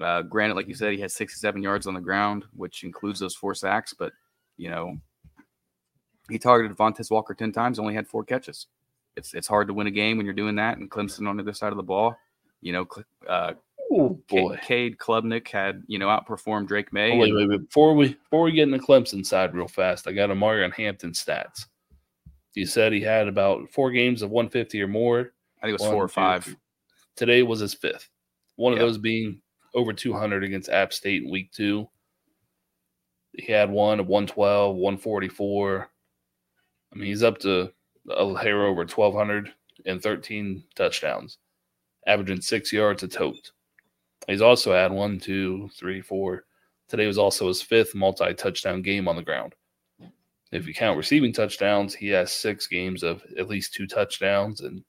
[0.00, 3.34] Uh, granted, like you said, he had 67 yards on the ground, which includes those
[3.34, 3.94] four sacks.
[3.98, 4.12] But
[4.58, 4.98] you know,
[6.28, 8.66] he targeted Vontez Walker 10 times, only had four catches.
[9.16, 10.76] It's it's hard to win a game when you're doing that.
[10.76, 12.16] And Clemson on the other side of the ball,
[12.60, 12.86] you know,
[13.28, 13.52] uh,
[13.94, 14.58] Oh boy.
[14.62, 17.12] Cade Klubnik had you know outperformed Drake Maye.
[17.12, 17.66] Oh, wait, wait, wait.
[17.66, 21.12] Before we before we get into Clemson side real fast, I got a Omarion Hampton
[21.12, 21.66] stats.
[22.54, 25.32] You said he had about four games of 150 or more.
[25.58, 26.56] I think it was One, four or five.
[27.16, 28.08] Today was his fifth.
[28.56, 29.40] One of those being
[29.74, 31.88] over 200 against App State in week two.
[33.32, 35.88] He had one of 112, 144.
[36.92, 37.72] I mean, he's up to
[38.10, 39.52] a hair over 1,200
[39.86, 41.38] and 13 touchdowns,
[42.06, 43.52] averaging six yards a tote.
[44.26, 46.44] He's also had one, two, three, four.
[46.88, 49.54] Today was also his fifth multi touchdown game on the ground.
[50.52, 54.60] If you count receiving touchdowns, he has six games of at least two touchdowns.
[54.60, 54.84] And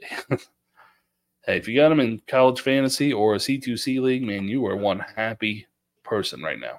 [0.30, 4.76] hey, if you got him in college fantasy or a C2C league, man, you are
[4.76, 5.66] one happy
[6.04, 6.78] person right now.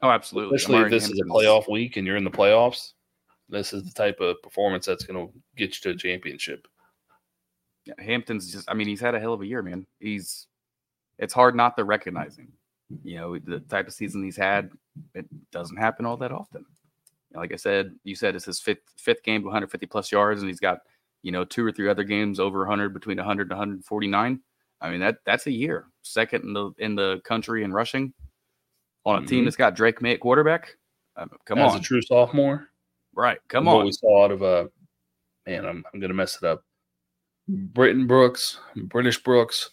[0.00, 0.56] Oh, absolutely.
[0.56, 2.94] Especially if this is a playoff week and you're in the playoffs.
[3.50, 6.66] This is the type of performance that's going to get you to a championship.
[7.98, 9.86] Hampton's just, I mean, he's had a hell of a year, man.
[9.98, 10.46] He's,
[11.18, 12.52] it's hard not to recognize him.
[13.04, 14.70] You know, the type of season he's had,
[15.14, 16.64] it doesn't happen all that often.
[17.32, 20.58] Like I said, you said it's his fifth fifth game, 150 plus yards, and he's
[20.58, 20.80] got,
[21.22, 24.40] you know, two or three other games over 100, between 100 and 149.
[24.80, 25.86] I mean, that that's a year.
[26.02, 28.12] Second in the in the country in rushing
[29.04, 29.44] on a team Mhm.
[29.46, 30.76] that's got Drake Maye at quarterback.
[31.16, 32.68] Um, come As on, a true sophomore,
[33.14, 33.38] right?
[33.48, 33.84] Come what on.
[33.84, 34.66] we saw out of uh
[35.46, 36.64] man, I'm I'm gonna mess it up.
[37.50, 39.70] Britton Brooks, British Brooks.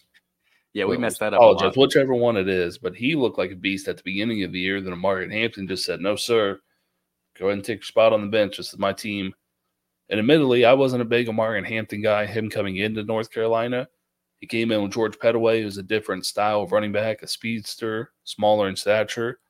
[0.74, 1.40] yeah, we Well, messed that up.
[1.40, 1.52] a lot.
[1.56, 4.52] Apologize, whichever one it is, but he looked like a beast at the beginning of
[4.52, 4.80] the year.
[4.80, 6.60] Then Omarion Hampton just said, "No, sir,
[7.38, 8.56] go ahead and take your spot on the bench.
[8.56, 9.34] This is my team."
[10.08, 12.26] And admittedly, I wasn't a big Omarion Hampton guy.
[12.26, 13.88] Him coming into North Carolina,
[14.40, 18.12] he came in with George Pettaway, who's a different style of running back, a speedster,
[18.24, 19.40] smaller in stature.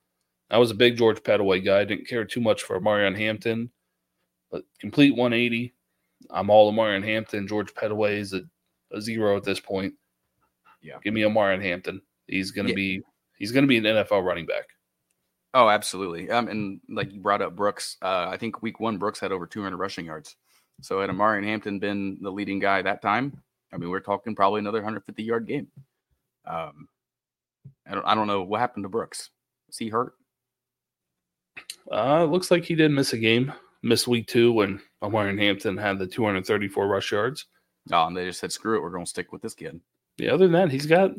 [0.50, 1.84] I was a big George Pettaway guy.
[1.84, 3.70] Didn't care too much for Omarion Hampton,
[4.50, 5.74] but complete 180.
[6.30, 7.46] I'm all Omarion Hampton.
[7.46, 8.42] George Pettaway is a,
[8.92, 9.94] a zero at this point.
[10.82, 10.98] Yeah.
[11.02, 12.00] give me Omarion Hampton.
[12.26, 12.74] He's gonna Yeah.
[12.74, 13.02] be
[13.38, 14.66] he's gonna be an NFL running back.
[15.54, 16.30] Oh, absolutely.
[16.30, 19.46] Um, and like you brought up Brooks, uh, I think week one Brooks had over
[19.46, 20.36] 200 rushing yards.
[20.82, 24.60] So had Omarion Hampton been the leading guy that time, I mean, we're talking probably
[24.60, 25.66] another 150 yard game.
[26.46, 26.88] Um,
[27.86, 29.30] I don't, I don't know what happened to Brooks.
[29.68, 30.14] Is he hurt?
[31.90, 33.52] Uh, looks like he did miss a game.
[33.82, 37.46] Missed week two when Omarion Hampton had the 234 rush yards.
[37.92, 39.80] Oh, and they just said, screw it, we're going to stick with this kid.
[40.18, 41.12] Yeah, other than that, he's got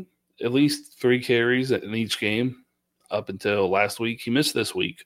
[0.43, 2.63] at least three carries in each game
[3.11, 4.21] up until last week.
[4.21, 5.05] He missed this week,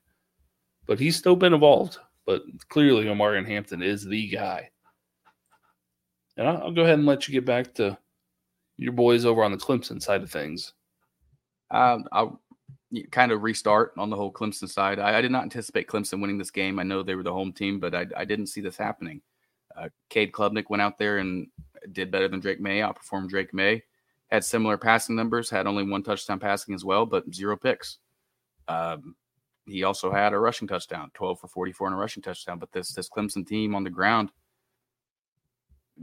[0.88, 1.98] but he's still been involved.
[2.26, 4.70] But clearly, Omarion Hampton is the guy.
[6.38, 7.98] And I'll, go ahead and let you get back to
[8.78, 10.74] your boys over on the Clemson side of things.
[11.70, 12.43] Um, I'll y-
[13.12, 15.00] kind of restart on the whole Clemson side.
[15.00, 16.80] I, I did not anticipate Clemson winning this game.
[16.80, 19.22] I know they were the home team, but I, I didn't see this happening.
[19.76, 21.48] Uh, Cade Klubnik went out there and
[21.92, 23.84] did better than Drake Maye, outperformed Drake Maye.
[24.28, 27.98] Had similar passing numbers, had only one touchdown passing as well, but zero picks.
[28.68, 29.16] Um,
[29.66, 32.60] he also had a rushing touchdown, 12 for 44 and a rushing touchdown.
[32.60, 34.32] But this this Clemson team on the ground,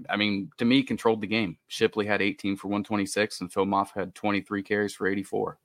[0.09, 1.59] I mean, to me, controlled the game.
[1.68, 5.59] Shipley had 18 for 126, and Phil Mafah had 23 carries for 84.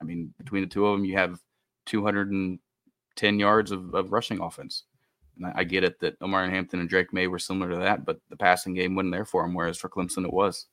[0.00, 1.40] I mean, between the two of them, you have
[1.86, 4.84] 210 yards of, of rushing offense.
[5.36, 8.04] And I, I get it that Omarion Hampton and Drake Maye were similar to that,
[8.04, 10.66] but the passing game wasn't there for him, whereas for Clemson it was.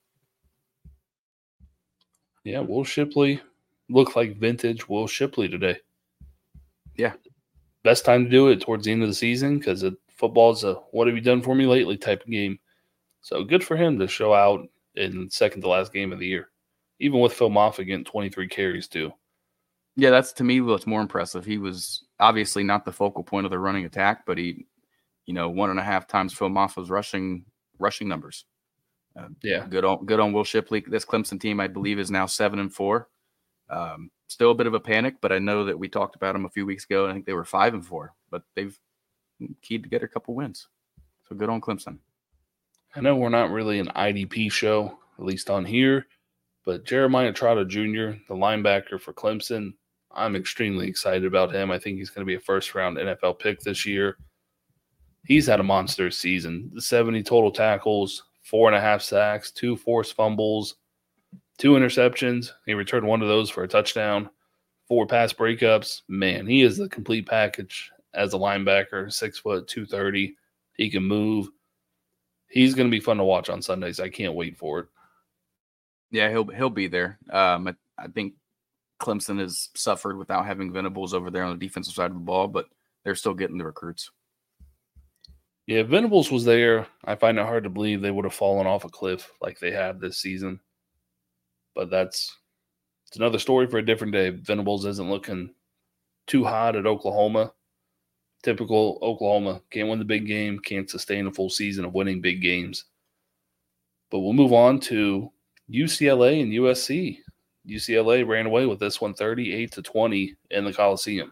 [2.43, 3.39] Yeah, Will Shipley
[3.89, 5.77] looked like vintage Will Shipley today.
[6.95, 7.13] Yeah.
[7.84, 9.84] Best time to do it towards the end of the season because
[10.15, 12.60] football's a what have you done for me lately type of game.
[13.21, 16.50] So good for him to show out in second to last game of the year.
[17.01, 19.11] Even with Phil Mafah getting 23 carries too.
[19.95, 21.43] Yeah, that's to me what's more impressive.
[21.43, 24.67] He was obviously not the focal point of the running attack, but he,
[25.25, 27.43] you know, one and a half times Phil Mafah's rushing
[27.79, 28.45] rushing numbers.
[29.17, 29.65] Uh, Yeah.
[29.67, 30.81] good on good on Will Shipley.
[30.87, 33.10] This Clemson team, I believe, is now seven and four.
[33.69, 36.45] Um, still a bit of a panic, but I know that we talked about them
[36.45, 37.04] a few weeks ago.
[37.06, 38.77] And I think they were five and four, but they've
[39.63, 40.67] keyed together a couple wins.
[41.27, 41.97] So good on Clemson.
[42.95, 46.06] I know we're not really an IDP show, at least on here,
[46.65, 49.73] but Jeremiah Trotter Jr., the linebacker for Clemson,
[50.13, 51.71] I'm extremely excited about him.
[51.71, 54.17] I think he's going to be a first round NFL pick this year.
[55.25, 56.71] He's had a monster season.
[56.73, 60.75] The 70 total tackles, four and a half sacks, two forced fumbles,
[61.57, 62.51] two interceptions.
[62.65, 64.29] He returned one of those for a touchdown,
[64.87, 66.01] four pass breakups.
[66.07, 70.35] Man, he is the complete package as a linebacker, six foot, 230.
[70.75, 71.49] He can move.
[72.49, 73.99] He's going to be fun to watch on Sundays.
[73.99, 74.87] I can't wait for it.
[76.12, 77.17] Yeah, he'll he'll be there.
[77.29, 78.33] Um, I, I think
[79.01, 82.47] Clemson has suffered without having Venables over there on the defensive side of the ball,
[82.47, 82.67] but
[83.03, 84.12] they're still getting the recruits.
[85.67, 88.83] Yeah, Venables was there, I find it hard to believe they would have fallen off
[88.83, 90.59] a cliff like they have this season.
[91.75, 92.35] But that's
[93.07, 94.29] it's another story for a different day.
[94.31, 95.53] Venables isn't looking
[96.27, 97.53] too hot at Oklahoma.
[98.43, 102.41] Typical Oklahoma can't win the big game, can't sustain a full season of winning big
[102.41, 102.85] games.
[104.09, 105.31] But we'll move on to
[105.72, 107.19] UCLA and USC.
[107.67, 111.32] UCLA ran away with this one 38 to 20 in the Coliseum.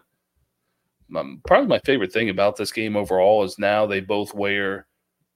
[1.14, 4.86] Um, probably my favorite thing about this game overall is now they both wear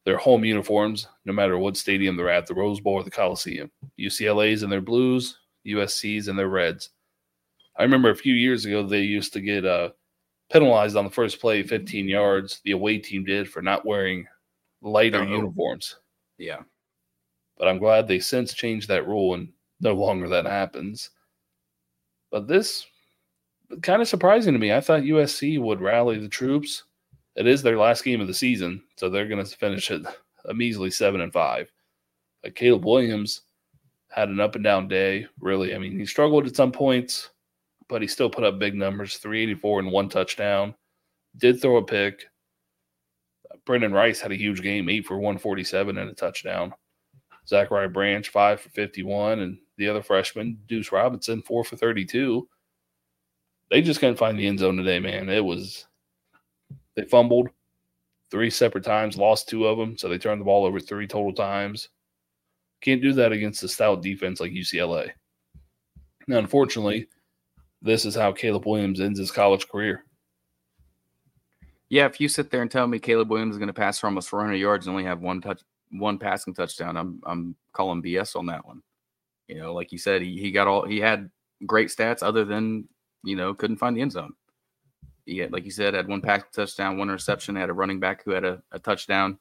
[0.04, 3.70] their home uniforms no matter what stadium they're at, the Rose Bowl or the Coliseum.
[3.98, 6.90] UCLA's in their blues, USC's in their reds.
[7.76, 9.90] I remember a few years ago they used to get uh,
[10.52, 14.26] penalized on the first play 15 yards, the away team did for not wearing
[14.80, 15.28] lighter Uh-oh.
[15.28, 15.96] uniforms.
[16.38, 16.60] Yeah.
[17.58, 21.10] But I'm glad they since changed that rule and no longer that happens.
[22.30, 22.86] But this
[23.82, 24.72] kind of surprising to me.
[24.72, 26.84] I thought USC would rally the troops.
[27.36, 30.02] It is their last game of the season, so they're going to finish it
[30.46, 31.70] a measly seven and five.
[32.42, 33.42] But Caleb Williams
[34.10, 35.26] had an up and down day.
[35.40, 37.30] Really, I mean, he struggled at some points,
[37.88, 40.74] but he still put up big numbers: three eighty four and one touchdown.
[41.36, 42.26] Did throw a pick.
[43.66, 46.74] Brenden Rice had a huge game, eight for one forty seven and a touchdown.
[47.46, 52.04] Zachariah Branch five for fifty one, and the other freshman Duce Robinson four for thirty
[52.04, 52.48] two
[53.70, 55.28] they just couldn't find the end zone today, man.
[55.28, 55.86] It was
[56.94, 57.48] they fumbled
[58.30, 61.32] three separate times, lost two of them, so they turned the ball over three total
[61.32, 61.88] times.
[62.80, 65.10] Can't do that against a stout defense like UCLA.
[66.28, 67.08] Now, unfortunately,
[67.82, 70.04] this is how Caleb Williams ends his college career.
[71.88, 74.06] Yeah, if you sit there and tell me Caleb Williams is going to pass for
[74.06, 75.62] almost 400 yards and only have one touch,
[75.98, 78.82] one passing touchdown, I'm I'm calling BS on that one.
[79.48, 81.30] You know, like you said, he, he got all he had
[81.66, 82.88] great stats other than
[83.24, 84.34] you know, couldn't find the end zone.
[85.26, 87.56] He had, like you said, had one pass touchdown, one interception.
[87.56, 89.38] Had a running back who had a, a touchdown.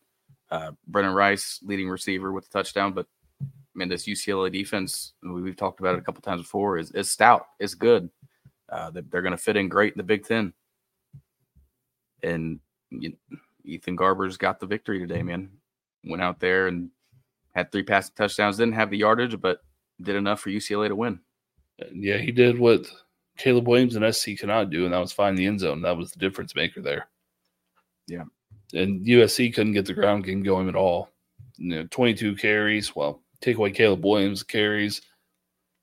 [0.50, 2.94] Uh, Brenden Rice, leading receiver, with a touchdown.
[2.94, 3.08] But
[3.42, 3.46] I
[3.76, 7.48] mean, this UCLA defense, we've talked about it a couple times before, is, is stout.
[7.60, 8.10] It's good.
[8.72, 10.54] Uh, they're going to fit in great in the Big Ten.
[12.24, 13.14] And you,
[13.66, 15.50] Ethan Garbers got the victory today, man.
[16.04, 16.90] Went out there and
[17.54, 18.58] had three passing touchdowns.
[18.58, 19.60] Didn't have the yardage, but
[20.02, 21.20] did enough for UCLA to win.
[21.92, 22.86] Yeah, he did what
[23.38, 25.82] Caleb Williams and SC cannot do, and that was find the end zone.
[25.82, 27.08] That was the difference maker there.
[28.08, 28.24] Yeah.
[28.74, 31.10] And USC couldn't get the ground game going at all.
[31.58, 32.96] You know, 22 carries.
[32.96, 35.02] Well, take away Caleb Williams carries,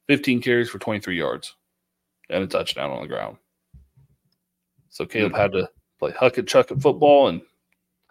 [0.09, 1.55] 15 carries for 23 yards
[2.29, 3.37] and a touchdown on the ground.
[4.89, 5.41] So Caleb mm-hmm.
[5.41, 7.43] had to play huck and chuck at football and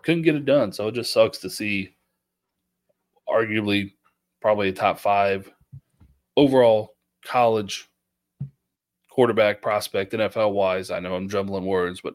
[0.04, 0.72] couldn't get it done.
[0.72, 1.96] So it just sucks to see
[3.30, 3.94] arguably
[4.42, 5.52] probably a top five
[6.38, 7.90] overall college
[9.10, 10.92] quarterback prospect NFL wise.
[10.92, 12.14] I know I'm jumbling words, but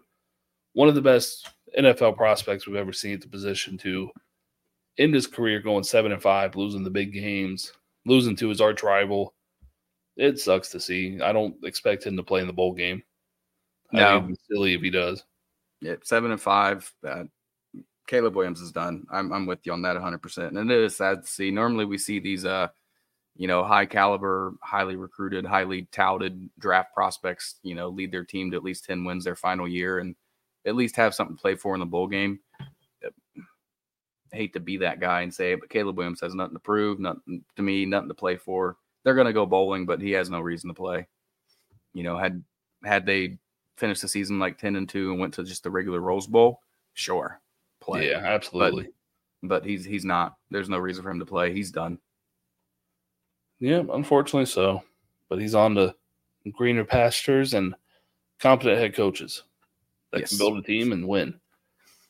[0.73, 4.11] one of the best NFL prospects we've ever seen at the position to
[4.99, 7.73] end his career going seven and five, losing the big games,
[8.07, 9.35] losing to his arch rival.
[10.17, 11.21] It sucks to see.
[11.21, 13.03] I don't expect him to play in the bowl game.
[13.93, 15.25] No, it'd be silly if he does.
[15.81, 16.91] Yeah, seven and five.
[17.07, 17.25] Uh,
[18.07, 19.07] Caleb Williams is done.
[19.11, 20.19] I'm I'm with you on that 100.
[20.19, 21.51] percent And it is sad to see.
[21.51, 22.69] Normally we see these uh
[23.37, 28.51] you know, high caliber, highly recruited, highly touted draft prospects, you know, lead their team
[28.51, 30.15] to at least 10 wins their final year and
[30.65, 32.39] at least have something to play for in the bowl game.
[34.33, 37.01] I hate to be that guy and say but Caleb Williams has nothing to prove,
[37.01, 38.77] nothing to me, nothing to play for.
[39.03, 41.07] They're going to go bowling, but he has no reason to play.
[41.93, 42.43] You know, had
[42.85, 43.39] had they
[43.77, 46.61] finished the season like 10 and 2 and went to just the regular Rose Bowl,
[46.95, 47.41] sure,
[47.85, 48.11] play.
[48.11, 48.89] Yeah, absolutely.
[49.43, 50.37] But, but he's he's not.
[50.51, 51.53] There's no reason for him to play.
[51.53, 51.99] He's done.
[53.61, 54.83] Yeah, unfortunately so.
[55.29, 55.95] But he's on to
[56.53, 57.75] greener pastures and
[58.41, 59.43] competent head coaches
[60.13, 60.31] that yes.
[60.31, 61.41] can build a team and win.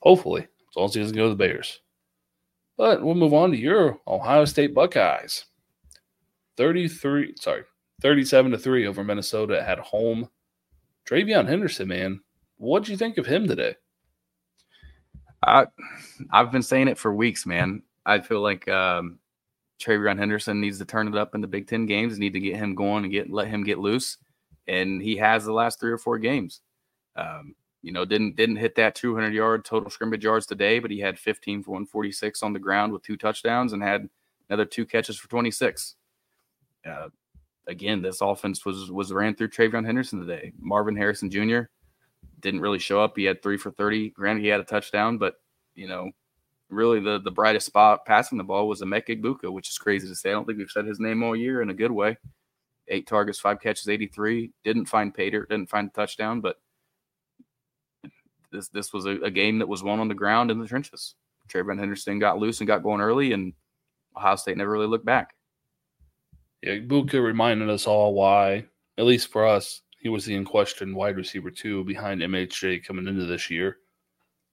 [0.00, 1.80] Hopefully, as long as he doesn't go to the Bears.
[2.76, 5.44] But we'll move on to your Ohio State Buckeyes.
[6.56, 7.62] 33, sorry,
[8.02, 10.28] 37 to 3 over Minnesota at home.
[11.08, 12.20] TreVeyon Henderson, man,
[12.56, 13.76] what'd you think of him today?
[15.44, 15.66] I,
[16.30, 17.82] I've been saying it for weeks, man.
[18.06, 19.18] I feel like um,
[19.80, 22.18] TreVeyon Henderson needs to turn it up in the Big Ten games.
[22.18, 24.18] Need to get him going and get let him get loose,
[24.68, 26.60] and he has the last three or four games.
[27.16, 31.00] Um, you know, didn't didn't hit that 200 yard total scrimmage yards today, but he
[31.00, 34.08] had 15 for 146 on the ground with two touchdowns and had
[34.48, 35.96] another two catches for 26.
[36.86, 37.08] Uh,
[37.68, 40.52] again, this offense was was ran through TreVeyon Henderson today.
[40.58, 41.62] Marvin Harrison Jr.
[42.44, 43.16] didn't really show up.
[43.16, 44.10] He had three for 30.
[44.10, 45.36] Granted, he had a touchdown, but,
[45.74, 46.10] you know,
[46.68, 50.14] really the, the brightest spot passing the ball was Emeka Egbuka, which is crazy to
[50.14, 50.28] say.
[50.28, 52.16] I don't think we've said his name all year in a good way.
[52.88, 54.52] Eight targets, five catches, 83.
[54.62, 56.56] Didn't find pay dirt, didn't find a touchdown, but
[58.52, 61.14] this this was a, a game that was won on the ground in the trenches.
[61.48, 63.54] TreVeyon Henderson got loose and got going early, and
[64.14, 65.34] Ohio State never really looked back.
[66.62, 66.78] Yeah,
[67.12, 68.66] reminded us all why,
[68.98, 73.08] at least for us, he was the in question wide receiver two behind MHJ coming
[73.08, 73.78] into this year.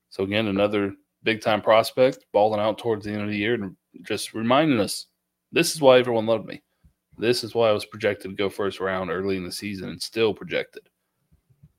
[0.08, 0.94] So again, another
[1.24, 5.08] big time prospect balling out towards the end of the year and just reminding us
[5.52, 6.62] this is why everyone loved me.
[7.18, 10.00] This is why I was projected to go first round early in the season and
[10.00, 10.88] still projected.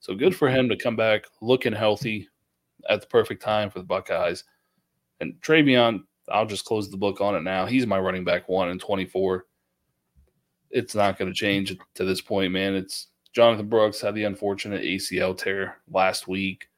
[0.01, 2.29] So good for him to come back looking healthy
[2.87, 4.43] at the perfect time for the Buckeyes.
[5.19, 7.65] And TreVeyon, I'll just close the book on it now.
[7.65, 9.45] He's my running back one in 24.
[10.69, 12.75] It's not going to change to this point, man.
[12.75, 16.69] It's Jonathan Brooks had the unfortunate ACL tear last week.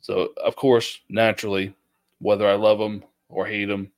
[0.00, 1.74] So, of course, naturally,
[2.18, 3.90] whether I love him or hate him,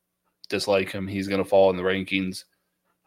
[0.49, 2.45] dislike him, he's going to fall in the rankings.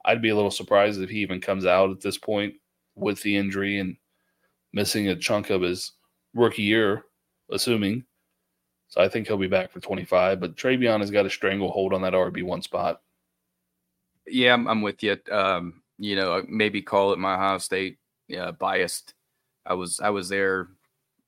[0.04, 2.54] I'd be a little surprised if he even comes out at this point
[2.94, 3.96] with the injury and
[4.72, 5.92] missing a chunk of his
[6.34, 7.04] rookie year,
[7.50, 8.04] assuming.
[8.88, 10.40] So I think he'll be back for 25.
[10.40, 13.02] But TreVeyon has got a stranglehold on that RB1 spot.
[14.26, 15.16] Yeah, I'm, with you.
[15.30, 17.98] Um, you know, maybe call it my Ohio State
[18.36, 19.14] uh, biased.
[19.66, 20.68] I was I was there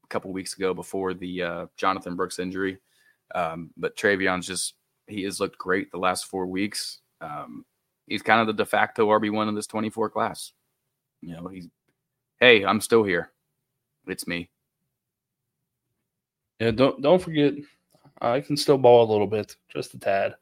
[0.05, 2.79] a couple weeks ago before the uh, Jonathan Brooks injury,
[3.35, 4.75] um, but TreVeyon's just
[5.07, 7.01] he has looked great the last four weeks.
[7.21, 7.65] Um,
[8.07, 10.53] he's kind of the de facto RB one in this 24 class.
[11.21, 11.69] You know, he's
[12.41, 13.31] hey, I'm still here.
[14.07, 14.51] It's me.
[16.59, 17.55] Yeah, don't don't forget,
[18.21, 20.35] I can still ball a little bit, just a tad.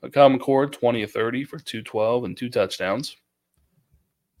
[0.00, 3.16] But common McCord, 20 of 30 for 212 and two touchdowns.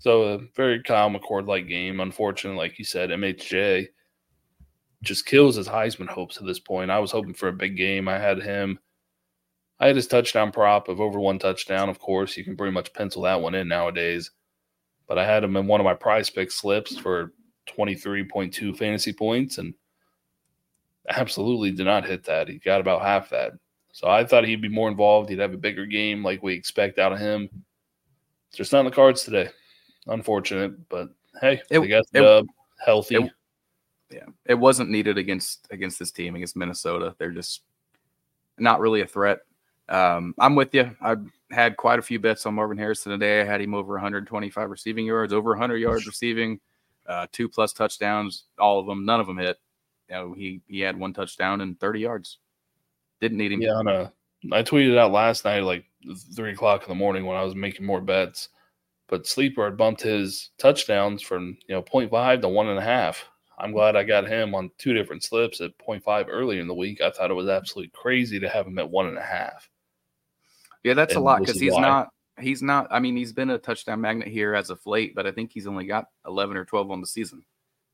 [0.02, 2.00] So a very Kyle McCord like game.
[2.00, 3.86] Unfortunately, like you said, MHJ
[5.04, 6.90] just kills his Heisman hopes at this point.
[6.90, 8.08] I was hoping for a big game.
[8.08, 8.80] I had him.
[9.78, 11.88] I had his touchdown prop of over one touchdown.
[11.88, 14.32] Of course, you can pretty much pencil that one in nowadays.
[15.06, 17.32] But I had him in one of my prize pick slips for
[17.68, 19.72] 23.2 fantasy points and
[21.10, 22.48] absolutely did not hit that.
[22.48, 23.52] He got about half that.
[23.92, 25.30] So I thought he'd be more involved.
[25.30, 27.48] He'd have a bigger game like we expect out of him.
[28.48, 29.50] It's just not in the cards today.
[30.06, 32.46] Unfortunate, but hey, it, they got the dub
[32.84, 33.16] healthy.
[33.16, 33.32] It,
[34.10, 37.14] yeah, it wasn't needed against against this team against Minnesota.
[37.18, 37.62] They're just
[38.58, 39.40] not really a threat.
[39.88, 40.94] Um, I'm with you.
[41.00, 41.16] I
[41.50, 43.40] had quite a few bets on Marvin Harrison today.
[43.40, 46.60] I had him over 125 receiving yards, over 100 yards receiving,
[47.06, 48.44] uh, two plus touchdowns.
[48.58, 49.58] All of them, none of them hit.
[50.08, 52.38] You know, he he had one touchdown and 30 yards.
[53.20, 53.62] Didn't need him.
[53.62, 54.12] Yeah, on a,
[54.50, 55.84] I tweeted out last night like
[56.34, 58.48] three o'clock in the morning when I was making more bets
[59.12, 63.22] but Sleeper had bumped his touchdowns from you know 0.5 to one and a half.
[63.58, 67.02] I'm glad I got him on two different slips at 0.5 early in the week.
[67.02, 69.68] I thought it was absolutely crazy to have him at one and a half.
[70.82, 71.82] Yeah, that's and a lot because he's why.
[71.82, 72.08] not
[72.40, 75.30] he's not I mean, he's been a touchdown magnet here as of late, but I
[75.30, 77.44] think he's only got 11 or 12 on the season.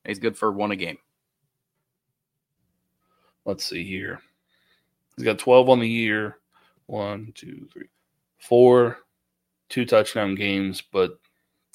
[0.06, 0.98] He's good for one a game.
[3.44, 4.20] Let's see here.
[5.16, 6.38] He's got 12 on the year.
[6.86, 7.88] One, two, three,
[8.38, 8.98] four,
[9.68, 11.18] two touchdown games, but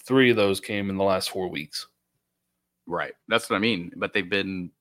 [0.04, 1.88] three of those came in the last four weeks.
[2.86, 3.14] Right.
[3.28, 3.92] That's what I mean.
[3.96, 4.72] But they've been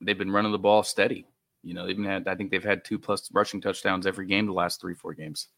[0.00, 1.26] they've been running the ball steady.
[1.62, 4.46] You know, they've even had I think they've had two plus rushing touchdowns every game
[4.46, 5.48] the last three, four games.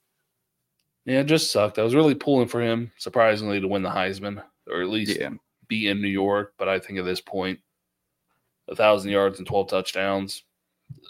[1.06, 1.78] Yeah, it just sucked.
[1.78, 5.30] I was really pulling for him, surprisingly, to win the Heisman, or at least yeah.
[5.68, 6.54] be in New York.
[6.56, 7.60] But I think at this point,
[8.68, 10.44] a thousand yards and twelve touchdowns,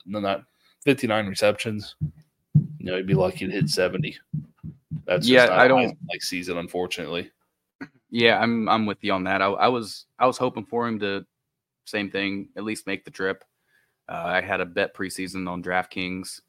[0.04, 0.44] not
[0.84, 1.94] fifty nine receptions.
[2.78, 4.18] You know, he'd be lucky to hit seventy.
[5.06, 7.30] That's yeah, I don't like season, unfortunately.
[8.10, 9.42] Yeah, I'm I'm with you on that.
[9.42, 11.26] I, I was I was hoping for him to
[11.84, 13.44] same thing, at least make the trip.
[14.08, 16.40] Uh, I had a bet preseason on DraftKings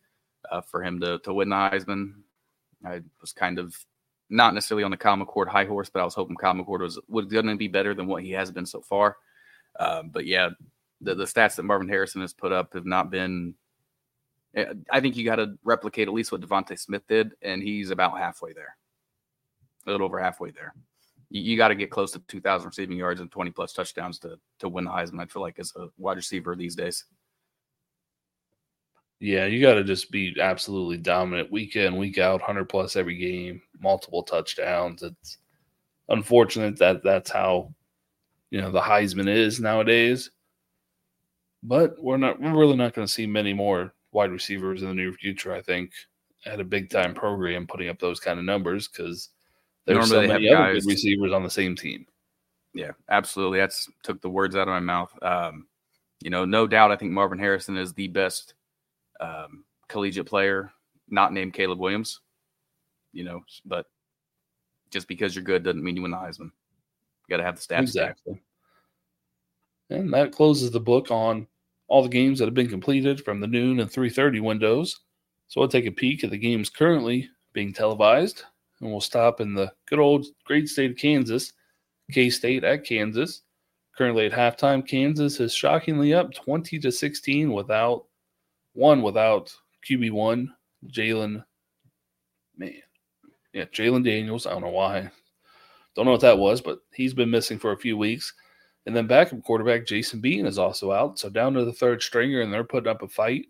[0.51, 2.13] uh, for him to to win the Heisman.
[2.85, 3.75] I was kind of
[4.29, 6.99] not necessarily on the Kyle McCord high horse, but I was hoping Kyle McCord was
[7.07, 9.17] was going to be better than what he has been so far.
[9.79, 10.49] Uh, but yeah,
[11.01, 13.55] the the stats that Marvin Harrison has put up have not been
[14.55, 17.89] Eh, I think you got to replicate at least what DeVonta Smith did, and he's
[17.89, 18.77] about halfway there,
[19.85, 20.73] a little over halfway there.
[21.29, 24.39] You, you got to get close to 2,000 receiving yards and 20 plus touchdowns to
[24.59, 25.21] to win the Heisman.
[25.21, 27.05] I feel like as a wide receiver these days.
[29.19, 33.15] Yeah, you got to just be absolutely dominant week in, week out, 100 plus every
[33.15, 35.03] game, multiple touchdowns.
[35.03, 35.37] It's
[36.09, 37.73] unfortunate that that's how
[38.51, 40.31] you know the Heisman is nowadays.
[41.63, 44.95] But we're not we're really not going to see many more wide receivers in the
[44.95, 45.53] near future.
[45.53, 45.91] I think
[46.47, 49.29] at a big time program putting up those kind of numbers because
[49.85, 52.07] there's Normally so many other good receivers on the same team.
[52.73, 53.59] Yeah, absolutely.
[53.59, 55.11] That's took the words out of my mouth.
[55.21, 55.67] Um,
[56.21, 58.55] You know, no doubt, I think Marvin Harrison is the best
[59.19, 60.71] um, collegiate player,
[61.09, 62.21] not named Caleb Williams.
[63.13, 63.85] You know, but
[64.91, 66.51] just because you're good doesn't mean you win the Heisman.
[66.51, 67.81] You got to have the stats.
[67.81, 68.41] Exactly.
[69.89, 71.47] And that closes the book on
[71.87, 74.99] all the games that have been completed from the noon and 3:30 windows.
[75.47, 78.43] So we'll take a peek at the games currently being televised,
[78.81, 81.53] and we'll stop in the good old great state of Kansas,
[82.11, 83.41] K State at Kansas.
[83.97, 88.05] Currently at halftime, Kansas is shockingly up 20 to 16 without
[88.73, 89.55] one without
[89.89, 90.53] QB one
[90.87, 91.43] Jalon.
[92.57, 92.73] Man,
[93.53, 94.45] yeah, Jalon Daniels.
[94.45, 95.09] I don't know why.
[95.95, 98.33] Don't know what that was, but he's been missing for a few weeks.
[98.85, 101.17] And then backup quarterback Jason Bean is also out.
[101.17, 103.47] So down to the third stringer, and they're putting up a fight.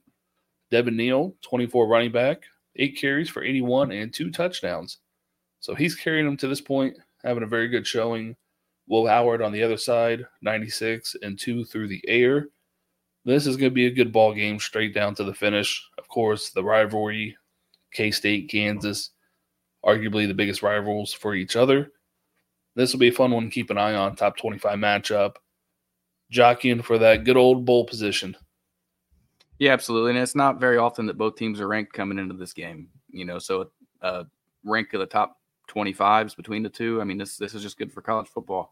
[0.72, 2.44] Devin Neal, 24 running back,
[2.78, 5.00] eight carries for 81 and two touchdowns.
[5.60, 8.36] So he's carrying them to this point, having a very good showing.
[8.88, 12.48] Will Howard on the other side, 96 and two through the air.
[13.26, 15.84] This is going to be a good ball game straight down to the finish.
[15.98, 17.36] Of course, the rivalry,
[17.92, 19.10] K State, Kansas,
[19.84, 21.92] arguably the biggest rivals for each other.
[22.76, 24.16] This will be a fun one to keep an eye on.
[24.16, 25.36] Top 25 matchup.
[26.30, 28.36] Jockeying for that good old bowl position.
[29.60, 30.12] Yeah, absolutely.
[30.12, 32.90] And it's not very often that both teams are ranked coming into this game.
[33.10, 33.72] You know, so
[34.02, 34.26] uh,
[34.66, 37.00] rank of the top 25s between the two.
[37.00, 38.72] I mean, this this is just good for college football.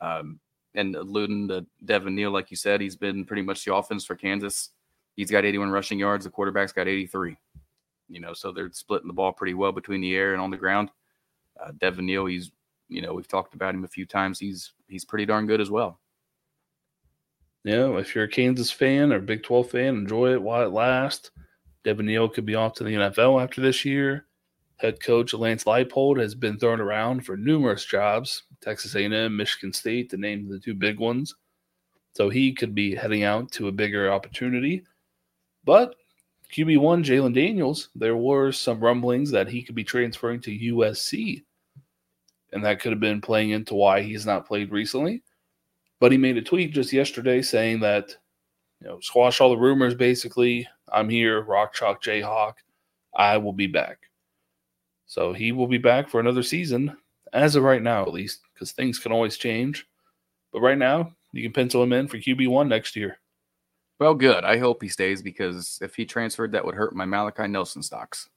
[0.00, 0.40] Um,
[0.74, 4.14] and alluding to Devin Neal, like you said, he's been pretty much the offense for
[4.14, 4.70] Kansas.
[5.14, 6.24] He's got 81 rushing yards.
[6.24, 7.36] The quarterback's got 83.
[8.08, 10.56] You know, so they're splitting the ball pretty well between the air and on the
[10.56, 10.90] ground.
[11.58, 12.50] Uh, Devin Neal, he's
[12.88, 14.38] you know we've talked about him a few times.
[14.38, 16.00] He's he's pretty darn good as well.
[17.64, 21.32] Yeah, if you're a Kansas fan or Big 12 fan, enjoy it while it lasts.
[21.82, 24.26] Devin Neal could be off to the NFL after this year.
[24.76, 30.10] Head coach Lance Leipold has been thrown around for numerous jobs, Texas A&M, Michigan State,
[30.10, 31.34] to name the two big ones.
[32.12, 34.84] So he could be heading out to a bigger opportunity.
[35.64, 35.96] But
[36.54, 41.42] QB1 Jalon Daniels, there were some rumblings that he could be transferring to USC
[42.52, 45.22] and that could have been playing into why he's not played recently.
[46.00, 48.14] But he made a tweet just yesterday saying that,
[48.80, 50.68] you know, squash all the rumors basically.
[50.92, 52.54] I'm here, Rock Chalk Jayhawk.
[53.14, 53.98] I will be back.
[55.06, 56.96] So he will be back for another season,
[57.32, 59.86] as of right now, at least, because things can always change.
[60.52, 63.18] But right now, you can pencil him in for QB1 next year.
[63.98, 64.44] Well, good.
[64.44, 68.28] I hope he stays because if he transferred, that would hurt my Malachi Nelson stocks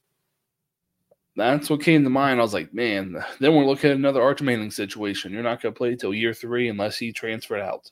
[1.36, 2.40] that's what came to mind.
[2.40, 5.34] I was like, man, then we're looking at another Arch Manning situation.
[5.34, 7.92] You're not going to play till year three unless he transferred out.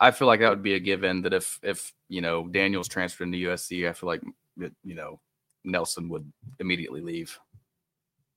[0.00, 3.24] I feel like that would be a given that if if you know Daniels transferred
[3.24, 4.22] into USC, I feel like
[4.56, 5.20] you know
[5.64, 7.38] Nelson would immediately leave.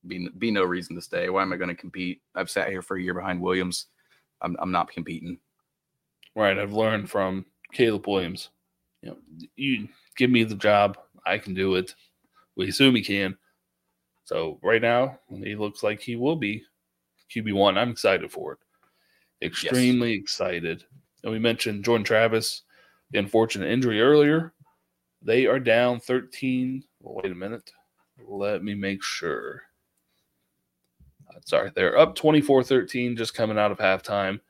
[0.06, 1.28] Be be no reason to stay.
[1.28, 2.20] Why am I going to compete?
[2.34, 3.86] I've sat here for a year behind Williams.
[4.40, 5.38] I'm I'm not competing.
[6.34, 6.58] Right.
[6.58, 8.50] I've learned from Caleb Williams.
[9.02, 9.16] You know,
[9.54, 11.94] you give me the job, I can do it.
[12.56, 13.36] We assume he can.
[14.24, 16.64] So right now, he looks like he will be
[17.34, 17.78] QB one.
[17.78, 18.58] I'm excited for it.
[19.44, 20.20] Extremely yes.
[20.22, 20.84] excited.
[21.22, 22.62] And we mentioned Jordan Travis,
[23.10, 24.52] the unfortunate injury earlier.
[25.22, 26.84] They are down 13.
[27.00, 27.70] Well, wait a minute.
[28.26, 29.62] Let me make sure.
[31.28, 34.40] Uh, sorry, they're up 24 13 just coming out of halftime.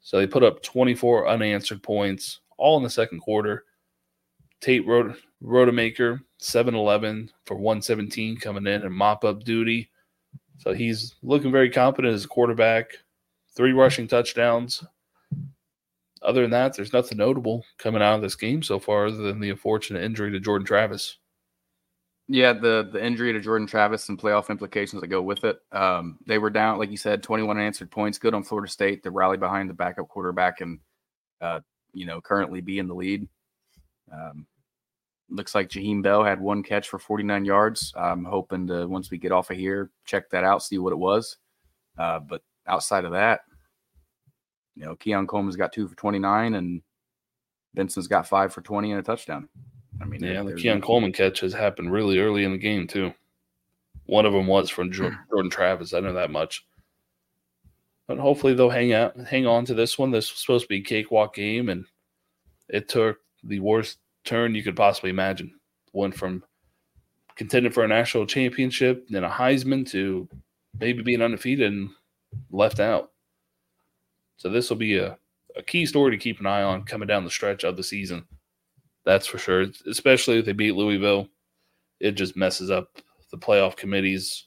[0.00, 3.64] So they put up 24 unanswered points all in the second quarter.
[4.60, 9.90] Tate Rodemaker, 7 11 for 117 coming in and mop up duty.
[10.58, 12.92] So he's looking very competent as a quarterback.
[13.54, 14.84] Three rushing touchdowns.
[16.22, 19.40] Other than that, there's nothing notable coming out of this game so far other than
[19.40, 21.18] the unfortunate injury to Jordan Travis.
[22.28, 25.58] Yeah, the the injury to Jordan Travis and playoff implications that go with it.
[25.72, 28.18] Um, they were down, like you said, 21 unanswered points.
[28.18, 30.78] Good on Florida State to rally behind the backup quarterback and,
[31.40, 31.60] uh,
[31.92, 33.28] you know, currently be in the lead.
[34.12, 34.46] Um,
[35.32, 37.92] looks like Jaheim Bell had one catch for 49 yards.
[37.96, 40.98] I'm hoping to once we get off of here, check that out, see what it
[40.98, 41.38] was.
[41.98, 43.40] Uh, but outside of that,
[44.76, 46.82] you know, Keon Coleman's got two for 29, and
[47.74, 49.48] Benson's got five for 20 and a touchdown.
[50.00, 53.12] I mean, yeah, the Keon Coleman catch has happened really early in the game too.
[54.06, 55.94] One of them was from Jordan Travis.
[55.94, 56.66] I know that much.
[58.08, 60.10] But hopefully they'll hang out, hang on to this one.
[60.10, 61.86] This was supposed to be a cakewalk game, and
[62.68, 65.52] it took the worst turn you could possibly imagine.
[65.92, 66.42] Went from
[67.36, 70.28] contending for a national championship, then a Heisman to
[70.78, 71.90] maybe being undefeated and
[72.50, 73.10] left out.
[74.36, 75.18] So this will be a,
[75.56, 78.24] a key story to keep an eye on coming down the stretch of the season.
[79.04, 79.66] That's for sure.
[79.86, 81.28] Especially if they beat Louisville,
[82.00, 82.88] it just messes up
[83.30, 84.46] the playoff committee's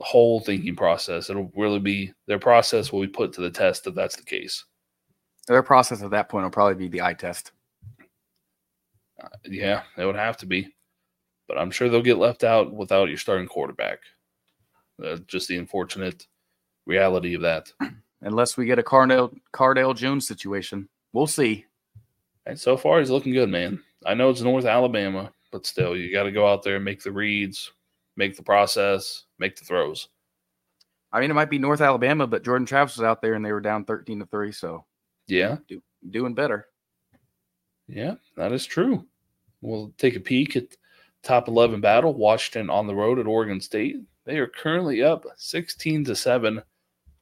[0.00, 1.30] whole thinking process.
[1.30, 4.64] It'll really be their process will be put to the test if that's the case.
[5.46, 7.52] Their process at that point will probably be the eye test.
[9.22, 10.74] Uh, yeah, it would have to be.
[11.46, 14.00] But I'm sure they'll get left out without your starting quarterback.
[15.02, 16.26] Uh, just the unfortunate
[16.86, 17.72] reality of that.
[18.22, 21.64] Unless we get a Cardale Cardale Jones situation, we'll see.
[22.46, 23.82] And so far, he's looking good, man.
[24.04, 27.02] I know it's North Alabama, but still, you got to go out there and make
[27.02, 27.72] the reads,
[28.16, 30.08] make the process, make the throws.
[31.12, 33.52] I mean, it might be North Alabama, but Jordan Travis was out there and they
[33.52, 34.52] were down 13 to 3.
[34.52, 34.84] So,
[35.26, 36.66] yeah, do, doing better.
[37.88, 39.06] Yeah, that is true.
[39.60, 40.76] We'll take a peek at
[41.22, 42.14] top 11 battle.
[42.14, 43.96] Washington on the road at Oregon State.
[44.24, 46.62] They are currently up 16 to 7.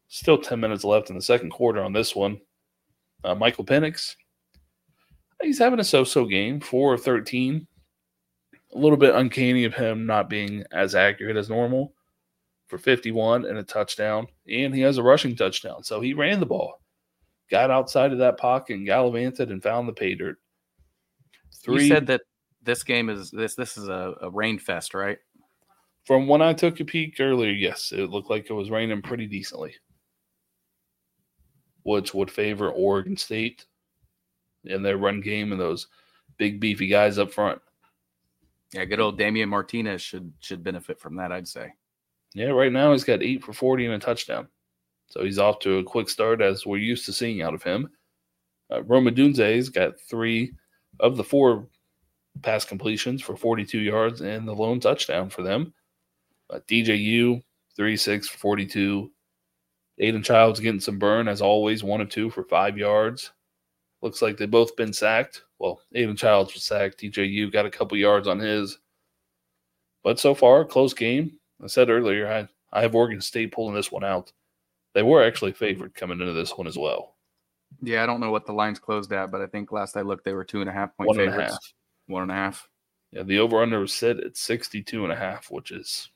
[0.08, 2.40] Still 10 minutes left in the second quarter on this one.
[3.24, 4.14] Uh, Michael Penix,
[5.42, 7.66] he's having a so so game, 4 of 13.
[8.74, 11.94] A little bit uncanny of him not being as accurate as normal
[12.66, 14.26] for 51 and a touchdown.
[14.48, 15.82] And he has a rushing touchdown.
[15.84, 16.80] So he ran the ball,
[17.50, 20.38] got outside of that pocket and gallivanted and found the pay dirt.
[21.66, 22.22] Three, you said that
[22.62, 25.18] this game is this this is a, a rain fest, right?
[26.04, 29.26] From when I took a peek earlier, yes, it looked like it was raining pretty
[29.26, 29.74] decently,
[31.82, 33.66] which would favor Oregon State
[34.64, 35.88] and their run game and those
[36.38, 37.60] big beefy guys up front.
[38.72, 41.72] Yeah, good old Damien Martinez should should benefit from that, I'd say.
[42.34, 44.48] Yeah, right now he's got eight for forty and a touchdown,
[45.08, 47.88] so he's off to a quick start as we're used to seeing out of him.
[48.70, 50.52] Uh, Rome Odunze's got three
[51.00, 51.66] of the four
[52.42, 55.72] pass completions for 42 yards and the lone touchdown for them.
[56.50, 57.42] Uh, DJU,
[57.76, 59.10] 36 for 42.
[59.98, 63.32] Aidan Chiles getting some burn as always, one of two for five yards.
[64.02, 65.42] Looks like they've both been sacked.
[65.58, 67.00] Well, Aidan Chiles was sacked.
[67.00, 68.78] DJU got a couple yards on his.
[70.04, 71.38] But so far, close game.
[71.62, 74.32] I said earlier, I, I have Oregon State pulling this one out.
[74.94, 77.15] They were actually favored coming into this one as well.
[77.82, 80.24] Yeah, I don't know what the lines closed at, but I think last I looked,
[80.24, 81.52] they were two and a half point one favorites.
[81.52, 81.72] half.
[82.06, 82.68] One and a half.
[83.12, 86.10] Yeah, the over under was set at 62 and a half, which is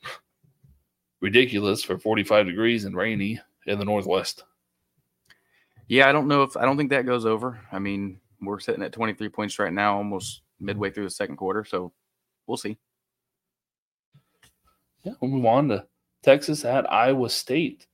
[1.20, 4.44] ridiculous for 45 degrees and rainy in the Northwest.
[5.88, 7.61] Yeah, I don't know if I don't think that goes over.
[7.72, 11.64] I mean, we're sitting at 23 points right now, almost midway through the second quarter.
[11.64, 11.92] So
[12.46, 12.78] we'll see.
[15.02, 15.86] Yeah, we'll move on to
[16.22, 17.86] Texas at Iowa State.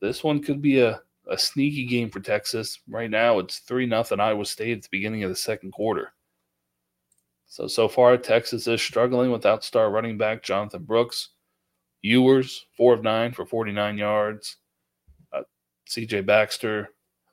[0.00, 2.80] This one could be a a sneaky game for Texas.
[2.88, 6.12] Right now, it's 3 nothing Iowa State at the beginning of the second quarter.
[7.46, 11.30] So, so far, Texas is struggling without star running back Jonathan Brooks.
[12.02, 14.56] Ewers, 4 of 9 for 49 yards.
[15.32, 15.42] Uh,
[15.88, 16.90] CJ Baxter,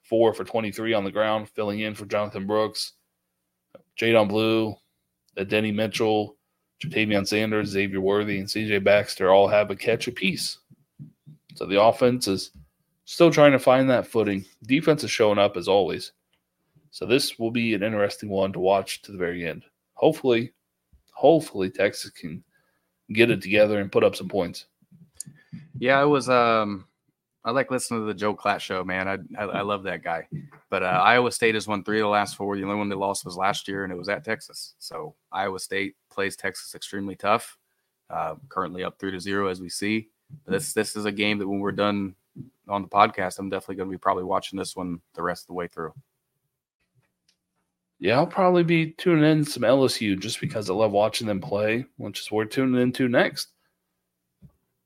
[0.09, 2.93] 4 for 23 on the ground, filling in for Jonathan Brooks.
[3.99, 4.75] Jaydon Blue,
[5.47, 6.37] Denny Mitchell,
[6.83, 10.57] Ja'Tavion Sanders, Xavier Worthy, and CJ Baxter all have a catch apiece.
[11.55, 12.51] So the offense is–
[13.06, 14.45] Still trying to find that footing.
[14.64, 16.12] Defense is showing up as always.
[16.89, 19.64] So this will be an interesting one to watch to the very end.
[19.93, 20.53] Hopefully,
[21.12, 22.43] hopefully Texas can
[23.14, 24.66] get it together and put up some points.
[25.78, 26.86] Yeah, I was um
[27.43, 29.08] I like listening to the Joel Klatt show, man.
[29.08, 30.28] I I, I love that guy.
[30.70, 32.56] But uh, Iowa State has won three of the last four.
[32.56, 34.74] The only one they lost was last year, and it was at Texas.
[34.80, 37.58] So Iowa State plays Texas extremely tough.
[38.10, 40.10] Uh, currently up three to zero as we see.
[40.43, 42.16] But this this is a game that when we're done
[42.67, 45.47] on the podcast, I'm definitely going to be probably watching this one the rest of
[45.47, 45.93] the way through.
[47.99, 51.86] Yeah, I'll probably be tuning in some LSU just because I love watching them play,
[51.97, 53.49] which is we're tuning into next.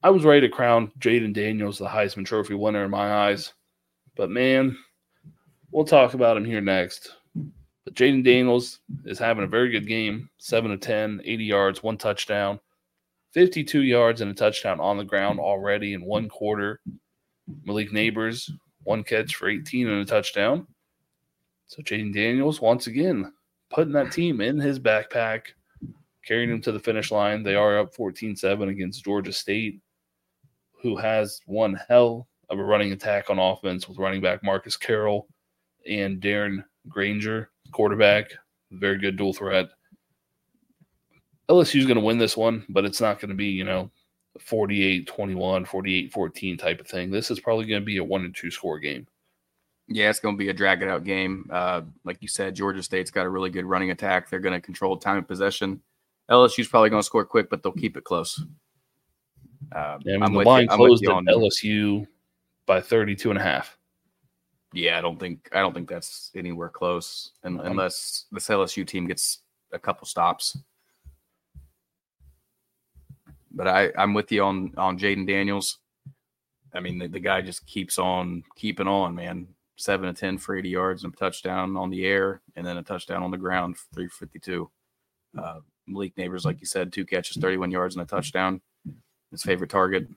[0.03, 3.53] I was ready to crown Jayden Daniels the Heisman Trophy winner in my eyes,
[4.15, 4.77] but man,
[5.71, 7.15] we'll talk about him here next.
[7.83, 11.97] But Jayden Daniels is having a very good game 7 of 10, 80 yards, one
[11.97, 12.59] touchdown,
[13.33, 16.79] 52 yards, and a touchdown on the ground already in one quarter.
[17.65, 18.49] Malik Nabers,
[18.83, 20.67] one catch for 18 and a touchdown.
[21.67, 23.31] So Jayden Daniels, once again,
[23.69, 25.41] putting that team in his backpack,
[26.25, 27.43] carrying them to the finish line.
[27.43, 29.79] They are up 14 7 against Georgia State,
[30.81, 35.27] who has one hell of a running attack on offense with running back Marcus Carroll
[35.87, 38.31] and Darren Grainger, quarterback.
[38.71, 39.69] Very good dual threat.
[41.49, 43.89] LSU is going to win this one, but it's not going to be, you know,
[44.39, 47.11] 48 21, 48 14 type of thing.
[47.11, 49.07] This is probably going to be a one and two score game.
[49.87, 51.49] Yeah, it's going to be a drag it out game.
[51.51, 54.29] Uh, like you said, Georgia State's got a really good running attack.
[54.29, 55.81] They're going to control time of possession.
[56.29, 58.43] LSU's probably going to score quick, but they'll keep it close.
[59.71, 62.05] Uh, and the line you, closed at LSU
[62.67, 63.77] by 32 and a half.
[64.73, 69.39] Yeah, I don't think I don't think that's anywhere close, unless this LSU team gets
[69.73, 70.55] a couple stops.
[73.51, 75.79] But I, I'm with you on on Jayden Daniels.
[76.73, 79.47] I mean, the, the guy just keeps on keeping on, man.
[79.75, 82.83] seven to ten for 80 yards and a touchdown on the air, and then a
[82.83, 84.69] touchdown on the ground 352.
[85.37, 88.61] Uh, Malik Nabers, like you said, two catches, 31 yards and a touchdown.
[89.31, 90.07] His favorite target.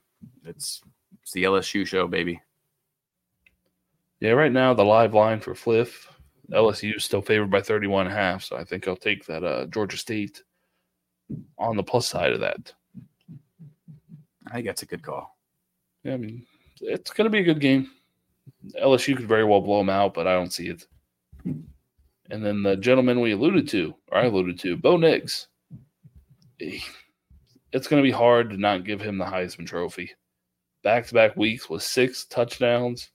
[0.45, 0.81] It's
[1.21, 2.41] it's the LSU show, baby.
[4.19, 6.07] Yeah, right now the live line for Fliff,
[6.51, 9.43] LSU is still favored by 31 and a half, so I think I'll take that
[9.43, 10.43] uh, Georgia State
[11.57, 12.73] on the plus side of that.
[14.53, 15.35] I think that's a good call.
[16.03, 16.45] Yeah, I mean,
[16.79, 17.89] it's going to be a good game.
[18.79, 20.85] LSU could very well blow them out, but I don't see it.
[21.43, 25.47] And then the gentleman we alluded to, or I alluded to, Bo Nix.
[26.59, 30.11] It's going to be hard to not give him the Heisman Trophy.
[30.83, 33.09] Back to back weeks with six touchdowns.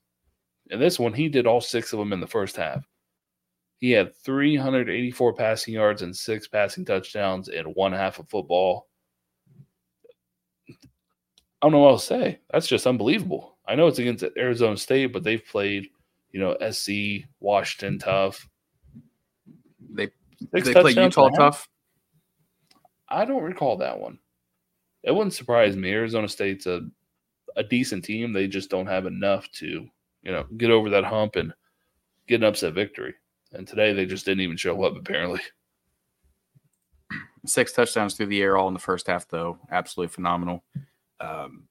[0.72, 2.84] And this one, he did all six of them in the first half.
[3.76, 8.87] He had 384 passing yards and six passing touchdowns in one half of football.
[11.60, 12.40] I don't know what else to say.
[12.52, 13.56] That's just unbelievable.
[13.66, 15.88] I know it's against Arizona State, but they've played,
[16.32, 18.48] you know, SC, Washington tough.
[19.90, 20.08] They
[20.52, 21.52] Six they play Utah and a half?
[21.52, 21.68] tough.
[23.08, 24.18] I don't recall that one.
[25.02, 25.90] It wouldn't surprise me.
[25.90, 26.82] Arizona State's a,
[27.56, 28.32] a decent team.
[28.32, 29.66] They just don't have enough to,
[30.22, 31.52] you know, get over that hump and
[32.26, 33.14] get an upset victory.
[33.52, 35.40] And today they just didn't even show up, apparently.
[37.46, 39.58] Six touchdowns through the air, all in the first half, though.
[39.70, 40.62] Absolutely phenomenal.
[41.20, 41.64] Um,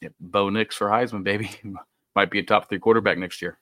[0.00, 1.50] yeah, Bo Nix for Heisman, baby.
[2.14, 3.58] Might be a top three quarterback next year.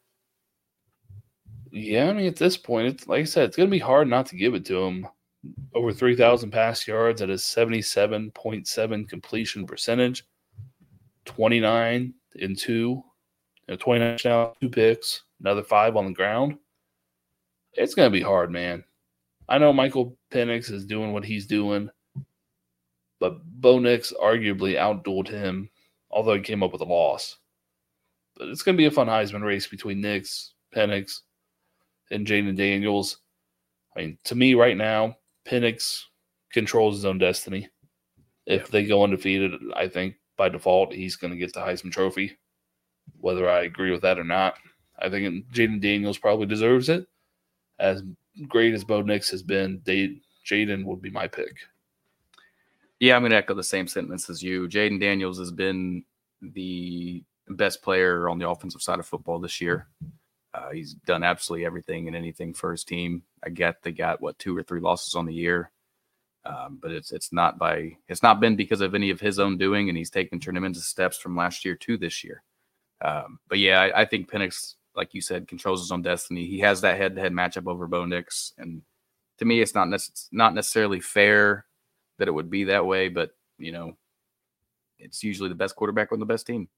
[1.70, 4.08] Yeah, I mean, at this point, it's like I said, it's going to be hard
[4.08, 5.06] not to give it to him.
[5.74, 10.26] Over 3,000 pass yards at a 77.7 completion percentage,
[11.24, 13.04] 29 in two, you
[13.68, 16.58] know, 29 now, two picks, another five on the ground.
[17.74, 18.84] It's going to be hard, man.
[19.48, 21.88] I know Michael Penix is doing what he's doing,
[23.20, 25.70] but Bo Nix arguably outdueled him,
[26.10, 27.36] although he came up with a loss.
[28.36, 31.20] But it's going to be a fun Heisman race between Nix, Penix,
[32.10, 33.18] and Jayden Daniels.
[33.94, 35.16] I mean, to me, right now,
[35.46, 36.02] Penix
[36.52, 37.68] controls his own destiny.
[38.46, 42.38] If they go undefeated, I think by default he's going to get the Heisman Trophy.
[43.20, 44.54] Whether I agree with that or not,
[44.98, 47.06] I think Jayden Daniels probably deserves it.
[47.78, 48.02] As
[48.48, 51.56] great as Bo Nix has been, Jayden would be my pick.
[53.00, 54.68] Yeah, I'm going to echo the same sentiments as you.
[54.68, 56.04] Jayden Daniels has been
[56.42, 59.88] the best player on the offensive side of football this year.
[60.52, 63.22] Uh, he's done absolutely everything and anything for his team.
[63.42, 65.70] I get they got what two or three losses on the year,
[66.44, 69.56] um, but it's it's not by it's not been because of any of his own
[69.58, 72.42] doing, and he's taken tremendous steps from last year to this year.
[73.00, 76.46] Um, but yeah, I, I think Penix, like you said, controls his own destiny.
[76.46, 78.82] He has that head-to-head matchup over Bo Nix, and
[79.38, 81.64] to me, it's not nec- not necessarily fair
[82.20, 83.96] that it would be that way, but you know,
[84.98, 86.68] it's usually the best quarterback on the best team.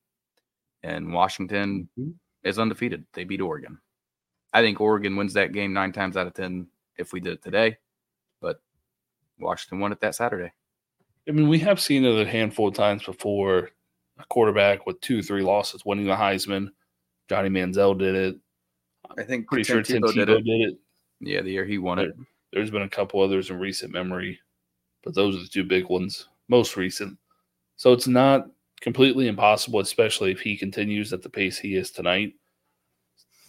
[0.83, 2.13] And Washington mm-hmm.
[2.45, 3.05] is undefeated.
[3.13, 3.79] They beat Oregon.
[4.53, 7.43] I think Oregon wins that game nine times out of ten if we did it
[7.43, 7.77] today,
[8.41, 8.61] but
[9.39, 10.53] Washington won it that Saturday.
[11.29, 13.71] I mean, we have seen it a handful of times before.
[14.19, 16.69] A quarterback with two, three losses winning the Heisman.
[17.29, 18.37] Johnny Manziel did it.
[19.17, 20.79] I think Pretty sure Tim Tebow Tebow did it.
[21.21, 22.15] Yeah, the year he won it.
[22.53, 24.39] There's been a couple others in recent memory,
[25.03, 27.19] but those are the two big ones, most recent.
[27.77, 28.47] So it's not
[28.81, 32.35] completely impossible, especially if he continues at the pace he is tonight.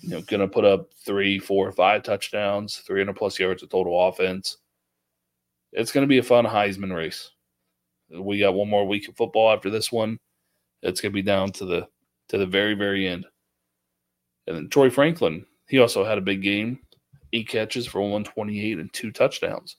[0.02, 4.08] You know, going to put up three, four, five touchdowns, 300 plus yards of total
[4.08, 4.58] offense.
[5.72, 7.32] It's going to be a fun Heisman race.
[8.10, 10.20] We got one more week of football after this one.
[10.82, 11.88] It's going to be down to the
[12.30, 13.26] to the very very end.
[14.46, 16.80] And then Troy Franklin, he also had a big game
[17.34, 19.78] eight catches for 128 and two touchdowns.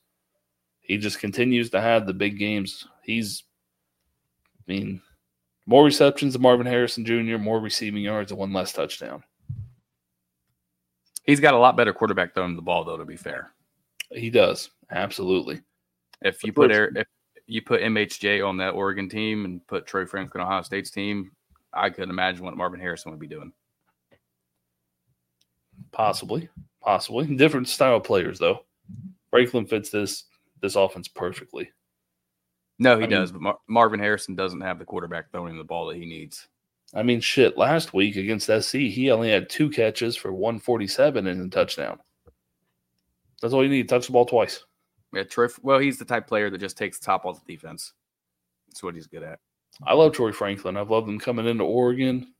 [0.85, 2.87] He just continues to have the big games.
[3.03, 3.43] He's,
[4.59, 5.01] I mean,
[5.65, 9.23] more receptions than Marvin Harrison Jr., more receiving yards, and one less touchdown.
[11.23, 12.97] He's got a lot better quarterback throwing the ball, though.
[12.97, 13.51] To be fair,
[14.11, 15.61] He does absolutely.
[16.21, 16.71] if you put.
[16.71, 17.07] Air, if
[17.47, 21.31] you put MHJ on that Oregon team and put Troy Franklin Ohio State's team,
[21.73, 23.51] I could imagine what Marvin Harrison would be doing.
[25.91, 26.49] Possibly,
[26.81, 28.65] possibly different style players though.
[29.29, 30.25] Franklin fits this
[30.65, 31.71] this offense perfectly.
[32.77, 35.63] No, he I does, but Mar- Marvin Harrison doesn't have the quarterback throwing him the
[35.63, 36.47] ball that he needs.
[36.93, 37.57] I mean, shit.
[37.57, 41.99] Last week against SC, he only had two catches for 147 and a touchdown.
[43.41, 43.89] That's all you need.
[43.89, 44.63] Touch the ball twice.
[45.13, 45.47] Yeah, Troy.
[45.61, 47.93] Well, he's the type player that just takes the top off the defense.
[48.67, 49.39] That's what he's good at.
[49.83, 50.77] I love Troy Franklin.
[50.77, 52.33] I've loved him coming into Oregon.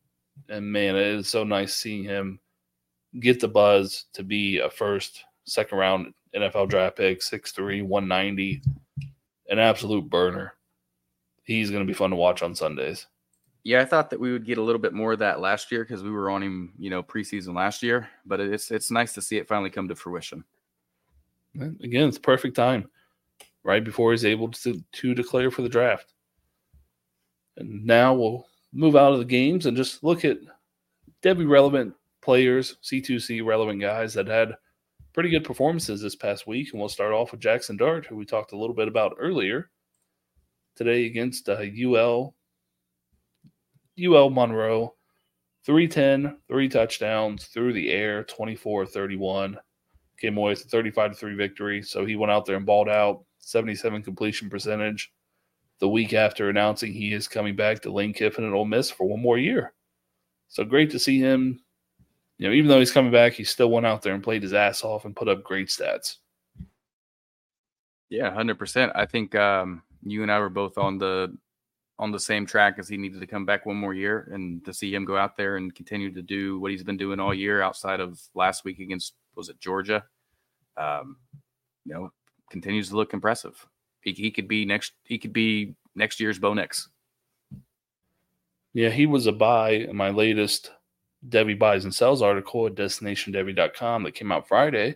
[0.49, 2.39] And man, it is so nice seeing him
[3.19, 8.61] get the buzz to be a first, second round NFL draft pick, 6'3, 190,
[9.49, 10.55] an absolute burner.
[11.43, 13.07] He's going to be fun to watch on Sundays.
[13.63, 15.83] Yeah, I thought that we would get a little bit more of that last year
[15.83, 18.07] because we were on him, you know, preseason last year.
[18.25, 20.43] But it's it's nice to see it finally come to fruition.
[21.55, 22.89] Again, it's perfect time,
[23.63, 26.13] right before he's able to to declare for the draft.
[27.57, 30.37] And now we'll move out of the games and just look at
[31.23, 34.55] Devy relevant players, C2C relevant guys that had
[35.15, 36.71] pretty good performances this past week.
[36.71, 39.71] And we'll start off with Jaxson Dart, who we talked a little bit about earlier
[40.75, 42.35] today against uh, UL
[43.97, 44.93] UL Monroe.
[45.65, 49.57] 310, three touchdowns through the air, 24 31.
[50.19, 51.81] Came away with a 35 3 victory.
[51.81, 55.11] So he went out there and balled out, 77 completion percentage
[55.79, 59.07] the week after announcing he is coming back to Lane Kiffin at Ole Miss for
[59.07, 59.73] one more year.
[60.49, 61.61] So great to see him.
[62.37, 64.53] You know, even though he's coming back, he still went out there and played his
[64.53, 66.17] ass off and put up great stats.
[68.09, 68.91] Yeah, hundred percent.
[68.93, 71.35] I think um, you and I were both on the
[71.97, 74.73] on the same track as he needed to come back one more year and to
[74.73, 77.61] see him go out there and continue to do what he's been doing all year
[77.61, 80.03] outside of last week against was it Georgia
[80.77, 81.15] um,
[81.85, 82.11] you know
[82.49, 83.65] continues to look impressive
[84.01, 86.89] he, he could be next he could be next year's Bo Nix
[88.73, 90.71] yeah he was a buy in my latest
[91.29, 94.95] Devy buys and sells article at destinationdevy.com that came out Friday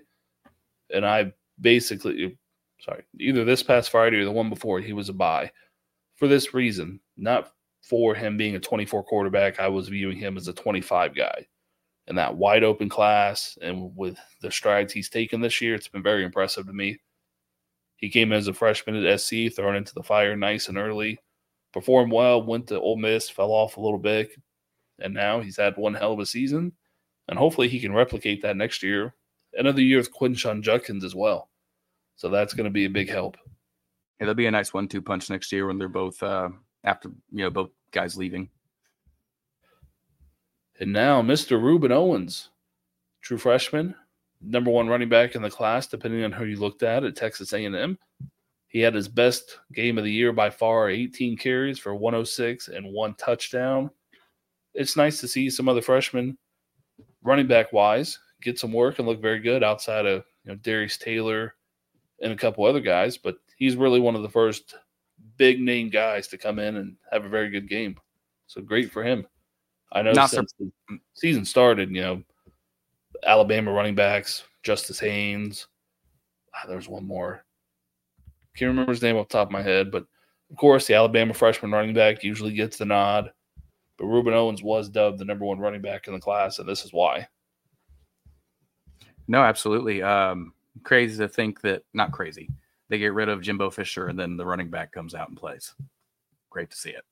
[0.92, 2.38] and I basically
[2.80, 5.52] sorry either this past Friday or the one before he was a buy
[6.16, 7.52] for this reason, not
[7.82, 9.60] for him being a 24 quarterback.
[9.60, 11.48] I was viewing him as a 25 guy.
[12.08, 16.04] In that wide open class and with the strides he's taken this year, it's been
[16.04, 17.00] very impressive to me.
[17.98, 21.20] He came as a freshman at SC, thrown into the fire nice and early,
[21.72, 24.32] performed well, went to Ole Miss, fell off a little bit,
[25.02, 26.74] and now he's had one hell of a season.
[27.28, 29.14] And hopefully he can replicate that next year.
[29.54, 31.50] Another year with Quinshon Judkins as well.
[32.16, 33.38] So that's going to be a big help.
[34.20, 36.50] Yeah, that'll be a nice one-two punch next year when they're both uh,
[36.84, 38.50] after you know both guys leaving.
[40.80, 41.60] And now, Mr.
[41.60, 42.50] Rueben Owens,
[43.22, 43.96] true freshman,
[44.42, 47.54] number one running back in the class, depending on who you looked at at Texas
[47.54, 47.98] A&M.
[48.68, 52.94] He had his best game of the year by far, 18 carries for 106 and
[52.94, 53.90] one touchdown.
[54.74, 56.38] It's nice to see some other freshmen,
[57.24, 60.98] running back wise, get some work and look very good outside of you know Darius
[60.98, 61.56] Taylor
[62.22, 63.18] and a couple other guys.
[63.18, 64.76] But he's really one of the first
[65.38, 67.98] big name guys to come in and have a very good game.
[68.48, 69.26] So great for him.
[69.92, 70.72] I know Not since the
[71.14, 72.24] season started, you know,
[73.26, 75.68] Alabama running backs, Justice Haynes.
[76.54, 77.44] Ah, there's one more.
[78.56, 80.06] Can't remember his name off the top of my head, but
[80.52, 83.32] of course, the Alabama freshman running back usually gets the nod.
[84.00, 86.86] But Rueben Owens was dubbed the number one running back in the class, and this
[86.86, 87.28] is why.
[89.28, 90.02] No, absolutely.
[90.02, 92.50] Um, crazy to think that, not crazy
[92.90, 95.74] they get rid of Jimbo Fisher, and then the running back comes out and plays.
[96.50, 97.04] Great to see it.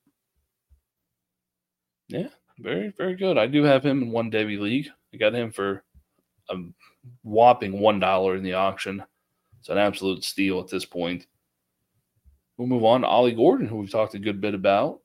[2.07, 2.29] Yeah,
[2.59, 3.38] very, very good.
[3.38, 4.89] I do have him in one Devy league.
[5.13, 5.83] I got him for
[6.49, 6.55] a
[7.23, 9.03] whopping one dollar in the auction.
[9.59, 11.27] It's an absolute steal at this point.
[12.57, 15.01] We'll move on to Ollie Gordon, who we've talked a good bit about.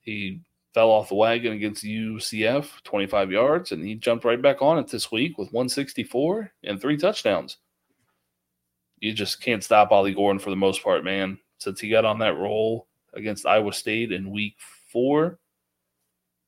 [0.00, 0.40] He
[0.74, 4.88] fell off the wagon against UCF, 25 yards, and he jumped right back on it
[4.88, 7.58] this week with 164 and three touchdowns
[9.04, 11.38] you just can't stop Ollie Gordon for the most part, man.
[11.58, 14.56] Since he got on that roll against Iowa State in week
[14.90, 15.38] four,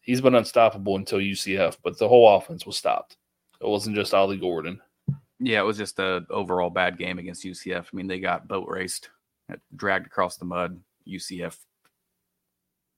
[0.00, 3.18] he's been unstoppable until UCF, but the whole offense was stopped.
[3.60, 4.80] It wasn't just Ollie Gordon.
[5.38, 7.84] Yeah, it was just a overall bad game against UCF.
[7.92, 9.10] I mean, they got boat raced,
[9.74, 10.80] dragged across the mud.
[11.06, 11.58] UCF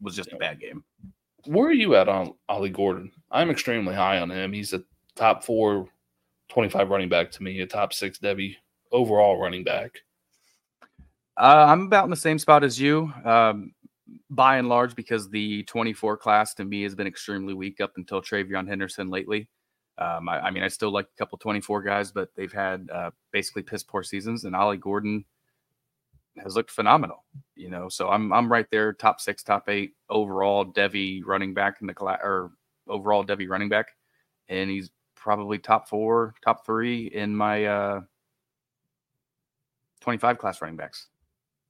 [0.00, 0.84] was just a bad game.
[1.46, 3.12] Where are you at on Ollie Gordon?
[3.30, 4.52] I'm extremely high on him.
[4.52, 4.82] He's a
[5.14, 5.88] top four
[6.48, 8.56] 25 running back to me, a top six Devy
[8.92, 10.00] overall running back?
[11.36, 13.72] Uh, I'm about in the same spot as you, um,
[14.30, 18.20] by and large, because the 24 class to me has been extremely weak up until
[18.20, 19.48] TreVeyon Henderson lately.
[19.98, 23.10] Um, I, I, mean, I still like a couple 24 guys, but they've had uh,
[23.32, 25.24] basically piss poor seasons, and Ollie Gordon
[26.42, 27.24] has looked phenomenal.
[27.54, 31.80] You know, so I'm I'm right there, top six, top eight overall Devy running back
[31.80, 32.52] in the class, or
[32.88, 33.88] overall Devy running back,
[34.48, 38.00] and he's probably top four, top three in my uh,
[40.00, 41.08] 25 class running backs.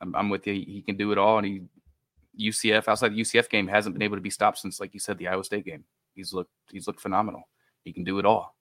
[0.00, 0.54] I'm, I'm with you.
[0.54, 1.38] He can do it all.
[1.38, 4.94] And he, UCF, outside the UCF game, hasn't been able to be stopped since, like
[4.94, 5.84] you said, the Iowa State game.
[6.14, 7.48] He's looked, he's looked phenomenal.
[7.84, 8.54] He can do it all.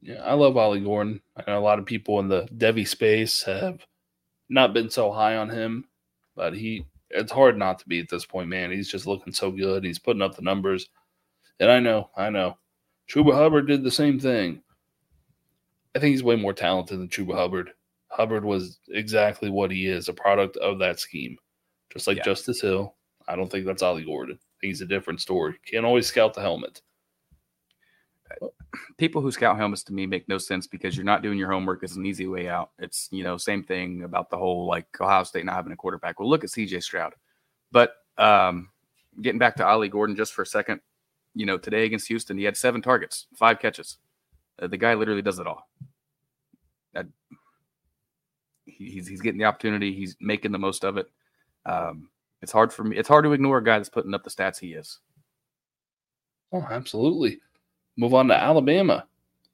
[0.00, 1.20] Yeah, I love Ollie Gordon.
[1.36, 3.84] I know a lot of people in the Devy space have
[4.52, 5.86] not been so high on him,
[6.36, 8.70] but he, it's hard not to be at this point, man.
[8.70, 9.84] He's just looking so good.
[9.84, 10.88] He's putting up the numbers.
[11.60, 12.58] And I know, I know.
[13.08, 14.62] Chuba Hubbard did the same thing.
[15.94, 17.70] I think he's way more talented than Chuba Hubbard.
[18.08, 21.36] Hubbard was exactly what he is, a product of that scheme.
[21.92, 22.24] Just like yeah.
[22.24, 22.94] Justice Hill.
[23.28, 24.38] I don't think that's Ollie Gordon.
[24.60, 25.54] think he's a different story.
[25.66, 26.80] Can't always scout the helmet.
[28.40, 28.46] Uh,
[28.96, 31.82] People who scout helmets to me make no sense because you're not doing your homework.
[31.82, 32.70] It's an easy way out.
[32.78, 36.18] It's you know same thing about the whole like Ohio State not having a quarterback.
[36.18, 36.80] Well, look at C.J.
[36.80, 37.14] Stroud.
[37.70, 38.70] But um,
[39.20, 40.80] getting back to Ollie Gordon just for a second,
[41.34, 43.98] you know today against Houston he had seven targets, five catches.
[44.60, 45.68] Uh, the guy literally does it all.
[48.64, 49.92] He's he's getting the opportunity.
[49.92, 51.10] He's making the most of it.
[51.66, 52.08] Um,
[52.42, 52.96] it's hard for me.
[52.96, 54.98] It's hard to ignore a guy that's putting up the stats he is.
[56.52, 57.40] Oh, absolutely.
[57.96, 59.06] Move on to Alabama.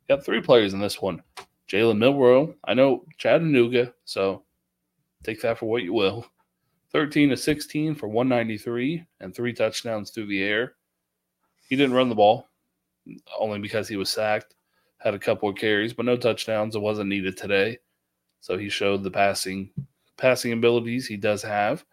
[0.09, 1.23] Got three players in this one.
[1.69, 2.55] Jalen Milroe.
[2.65, 4.43] I know Chattanooga, so
[5.23, 6.27] take that for what you will.
[6.93, 10.75] 13 to 16 for 193 and three touchdowns through the air.
[11.69, 12.49] He didn't run the ball
[13.39, 14.55] only because he was sacked.
[14.99, 16.75] Had a couple of carries, but no touchdowns.
[16.75, 17.79] It wasn't needed today.
[18.41, 19.71] So he showed the passing
[20.17, 21.85] passing abilities he does have.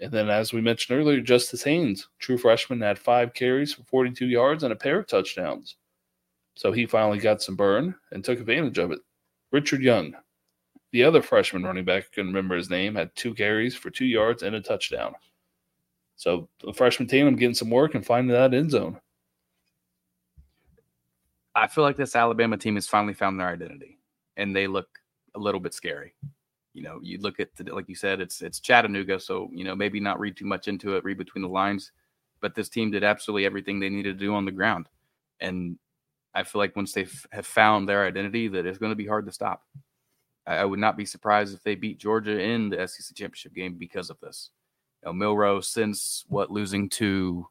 [0.00, 4.26] And then, as we mentioned earlier, Justice Haynes, true freshman, had five carries for 42
[4.26, 5.76] yards and a pair of touchdowns.
[6.54, 9.00] So he finally got some burn and took advantage of it.
[9.52, 10.14] Richard Young,
[10.92, 14.04] the other freshman running back, I couldn't remember his name, had two carries for two
[14.04, 15.14] yards and a touchdown.
[16.16, 18.98] So the freshman team, I'm getting some work and finding that end zone.
[21.54, 23.98] I feel like this Alabama team has finally found their identity,
[24.36, 24.88] and they look
[25.34, 26.14] a little bit scary
[26.76, 29.74] you know, you look at the, like you said, it's it's Chattanooga, so you know
[29.74, 31.90] maybe not read too much into it, read between the lines.
[32.42, 34.90] But this team did absolutely everything they needed to do on the ground,
[35.40, 35.78] and
[36.34, 39.06] I feel like once they f- have found their identity, that it's going to be
[39.06, 39.62] hard to stop.
[40.46, 43.76] I, I, would not be surprised if they beat Georgia in the SEC championship game
[43.78, 44.50] because of this.
[45.02, 47.46] You know, Milroe, since what losing to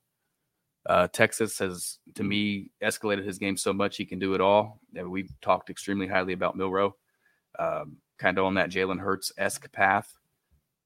[0.85, 4.79] uh, Texas has, to me, escalated his game so much he can do it all.
[4.95, 6.95] And We've talked extremely highly about Milroe.
[7.57, 10.17] Um, kind of on that Jalen Hurts esque path.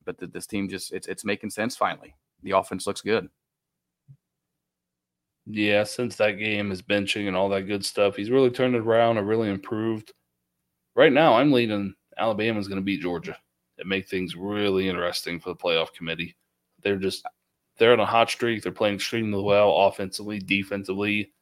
[0.06, 2.16] But the, this team just it's it's making sense finally.
[2.44, 3.30] The offense looks good.
[5.46, 8.82] Yeah, since that game, his benching and all that good stuff, he's really turned it
[8.82, 10.14] around and really improved.
[10.96, 13.36] Right now, I'm leaning Alabama's going to beat Georgia
[13.80, 16.36] and make things really interesting for the playoff committee.
[16.84, 17.26] They're just
[17.78, 18.62] they're on a hot streak.
[18.62, 21.34] They're playing extremely well offensively, defensively.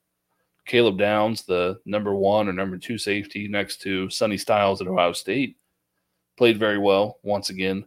[0.65, 5.13] Caleb Downs, the number one or number two safety next to Sonny Styles at Ohio
[5.13, 5.57] State,
[6.37, 7.85] played very well once again.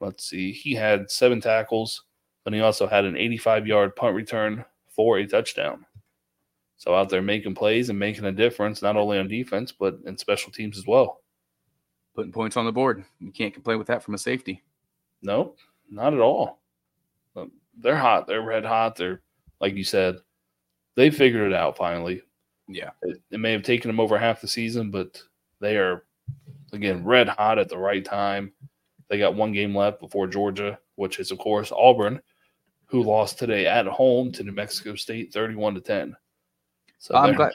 [0.00, 2.04] Let's see, he had seven tackles,
[2.44, 5.84] but he also had an 85 yard punt return for a touchdown.
[6.76, 10.16] So out there making plays and making a difference, not only on defense, but in
[10.16, 11.20] special teams as well.
[12.14, 13.04] Putting points on the board.
[13.18, 14.62] You can't complain with that from a safety.
[15.22, 15.54] No,
[15.90, 16.60] not at all.
[17.78, 18.26] They're hot.
[18.26, 18.96] They're red hot.
[18.96, 19.20] They're,
[19.60, 20.16] like you said,
[20.96, 22.22] they figured it out finally.
[22.66, 22.90] Yeah.
[23.02, 25.22] It, it may have taken them over half the season, but
[25.60, 26.04] they are
[26.72, 28.52] again, red hot at the right time.
[29.08, 32.20] They got one game left before Georgia, which is of course Auburn,
[32.86, 36.16] who lost today at home to New Mexico State, thirty-one to ten.
[36.98, 37.52] So I'm glad.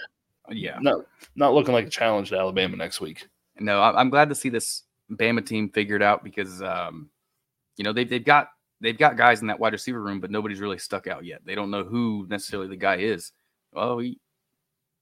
[0.50, 1.06] Yeah, no,
[1.36, 3.28] not looking like a challenge to Alabama next week.
[3.60, 7.10] No, I'm glad to see this Bama team figured out because, um,
[7.78, 8.50] you know, they've they've got
[8.82, 11.42] they've got guys in that wide receiver room, but nobody's really stuck out yet.
[11.46, 13.32] They don't know who necessarily the guy is.
[13.72, 14.20] Well, we,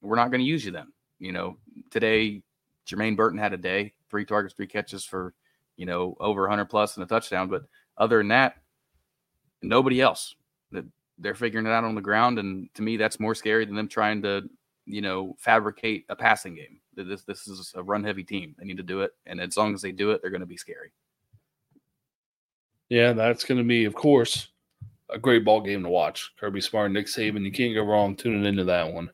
[0.01, 0.93] we're not going to use you then.
[1.19, 1.57] You know,
[1.89, 2.43] today
[2.87, 5.33] Jermaine Burton had a day three targets, three catches for,
[5.75, 7.49] you know, over 100 plus and a touchdown.
[7.49, 7.63] But
[7.97, 8.57] other than that,
[9.63, 10.35] nobody else.
[11.17, 13.87] They're figuring it out on the ground, and to me, that's more scary than them
[13.87, 14.43] trying to,
[14.85, 16.79] you know, fabricate a passing game.
[16.95, 18.55] This this is a run heavy team.
[18.57, 20.47] They need to do it, and as long as they do it, they're going to
[20.47, 20.91] be scary.
[22.89, 24.49] Yeah, that's going to be, of course,
[25.09, 26.31] a great ball game to watch.
[26.39, 27.45] Kirby Smart, Nick Saban.
[27.45, 29.09] You can't go wrong tuning into that one.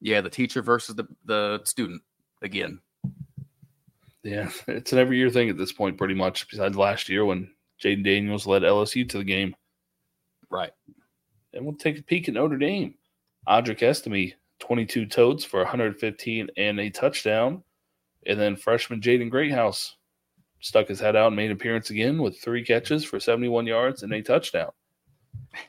[0.00, 2.02] Yeah, the teacher versus the the student
[2.42, 2.80] again.
[4.22, 6.48] Yeah, it's an every year thing at this point, pretty much.
[6.48, 7.50] Besides last year when
[7.82, 9.54] Jayden Daniels led LSU to the game.
[10.50, 10.72] Right.
[11.52, 12.94] And we'll take a peek at Notre Dame.
[13.48, 17.62] Audric Estime, 22 totes for 115 and a touchdown.
[18.26, 19.96] And then freshman Jaden Greathouse
[20.60, 24.02] stuck his head out and made an appearance again with three catches for 71 yards
[24.02, 24.70] and a touchdown.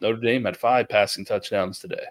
[0.01, 2.05] Notre Dame had five passing touchdowns today.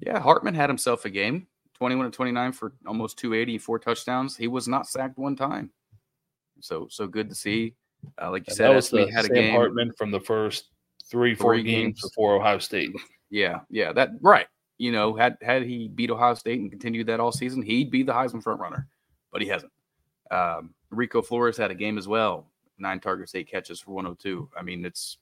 [0.00, 1.46] Yeah, Hartman had himself a game.
[1.80, 4.36] 21 to 29 for almost 280, four touchdowns.
[4.36, 5.70] He was not sacked one time.
[6.60, 7.74] So so good to see.
[8.20, 10.20] Uh, like you and said, that was the had Sam a game Hartman from the
[10.20, 10.66] first
[11.06, 12.90] three, four three games, games before Ohio State.
[13.30, 14.46] Yeah, yeah, that right.
[14.76, 18.02] You know, had had he beat Ohio State and continued that all season, he'd be
[18.02, 18.86] the Heisman front runner,
[19.32, 19.72] but he hasn't.
[20.30, 22.46] Um, Rico Flores had a game as well,
[22.78, 24.50] nine targets, eight catches for 102.
[24.54, 25.16] I mean, it's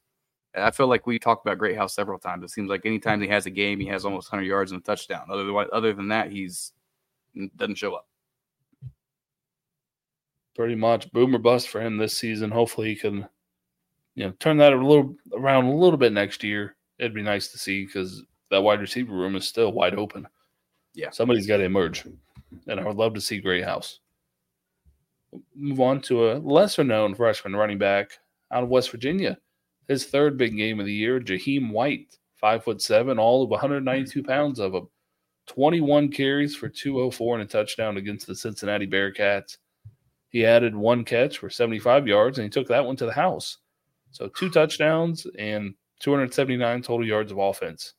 [0.63, 2.45] I feel like we talked about Greathouse several times.
[2.45, 4.85] It seems like anytime he has a game, he has almost 100 yards and a
[4.85, 5.27] touchdown.
[5.31, 6.73] Otherwise, other than that, he's
[7.57, 8.07] doesn't show up.
[10.57, 12.51] Pretty much boomer bust for him this season.
[12.51, 13.29] Hopefully, he can
[14.19, 17.47] you know, turn that a little around a little bit next year, it'd be nice
[17.49, 20.27] to see because that wide receiver room is still wide open.
[20.93, 21.11] Yeah.
[21.11, 22.05] Somebody's got to emerge.
[22.67, 24.01] And I would love to see Greathouse.
[25.55, 28.19] Move on to a lesser known freshman running back
[28.51, 29.39] out of West Virginia.
[29.89, 34.23] His third big game of the year, Jahiem White, five foot seven, all of 192
[34.23, 34.89] pounds of him.
[35.47, 39.56] 21 carries for 204 and a touchdown against the Cincinnati Bearcats.
[40.28, 43.56] He added one catch for 75 yards and he took that one to the house.
[44.10, 47.94] So two touchdowns and 279 total yards of offense.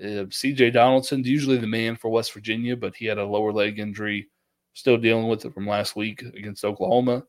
[0.00, 3.78] Uh, CJ Donaldson, usually the man for West Virginia, but he had a lower leg
[3.78, 4.28] injury,
[4.74, 7.24] still dealing with it from last week against Oklahoma.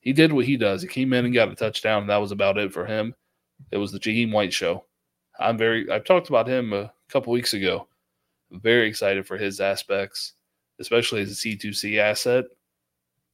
[0.00, 0.82] He did what he does.
[0.82, 3.14] He came in and got a touchdown, and that was about it for him.
[3.70, 4.84] It was the Jahiem White show.
[5.38, 5.90] I'm very.
[5.90, 7.86] I've talked about him a couple weeks ago.
[8.50, 10.34] Very excited for his aspects,
[10.78, 12.46] especially as a C2C asset.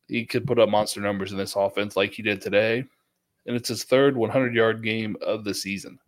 [0.09, 2.85] He could put up monster numbers in this offense like he did today,
[3.47, 5.99] and it's his third 100 yard game of the season.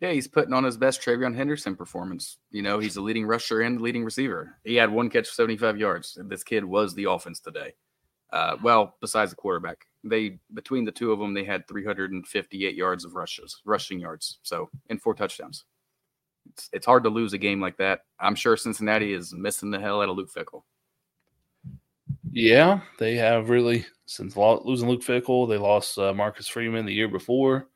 [0.00, 2.38] Yeah, he's putting on his best TreVeyon Henderson performance.
[2.50, 4.58] You know, he's the leading rusher and leading receiver.
[4.64, 6.18] He had one catch for 75 yards.
[6.24, 7.74] This kid was the offense today.
[8.34, 13.04] Uh, well, besides the quarterback, they between the two of them, they had 358 yards
[13.04, 14.40] of rushes, rushing yards.
[14.42, 15.64] So, and four touchdowns.
[16.50, 18.00] It's, it's hard to lose a game like that.
[18.18, 20.64] I'm sure Cincinnati is missing the hell out of Luke Fickell.
[22.32, 27.08] Yeah, they have really since losing Luke Fickell, They lost uh, Marcus Freeman the year
[27.08, 27.68] before.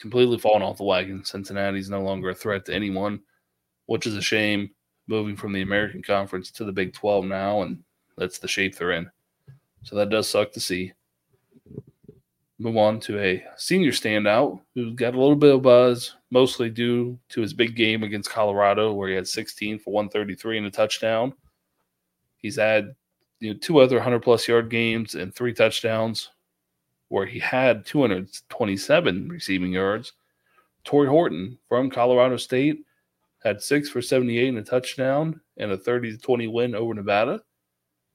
[0.00, 1.22] Completely fallen off the wagon.
[1.24, 3.20] Cincinnati's no longer a threat to anyone,
[3.84, 4.70] which is a shame.
[5.08, 7.84] Moving from the American Conference to the Big 12 now, and
[8.16, 9.08] that's the shape they're in.
[9.86, 10.92] So that does suck to see.
[12.58, 17.16] Move on to a senior standout who got a little bit of buzz, mostly due
[17.28, 21.34] to his big game against Colorado, where he had 16 for 133 and a touchdown.
[22.38, 22.96] He's had
[23.38, 26.30] you know, two other 100 plus yard games and three touchdowns,
[27.06, 30.14] where he had 227 receiving yards.
[30.82, 32.84] Tory Horton from Colorado State
[33.44, 37.40] had six for 78 and a touchdown and a 30 20 win over Nevada.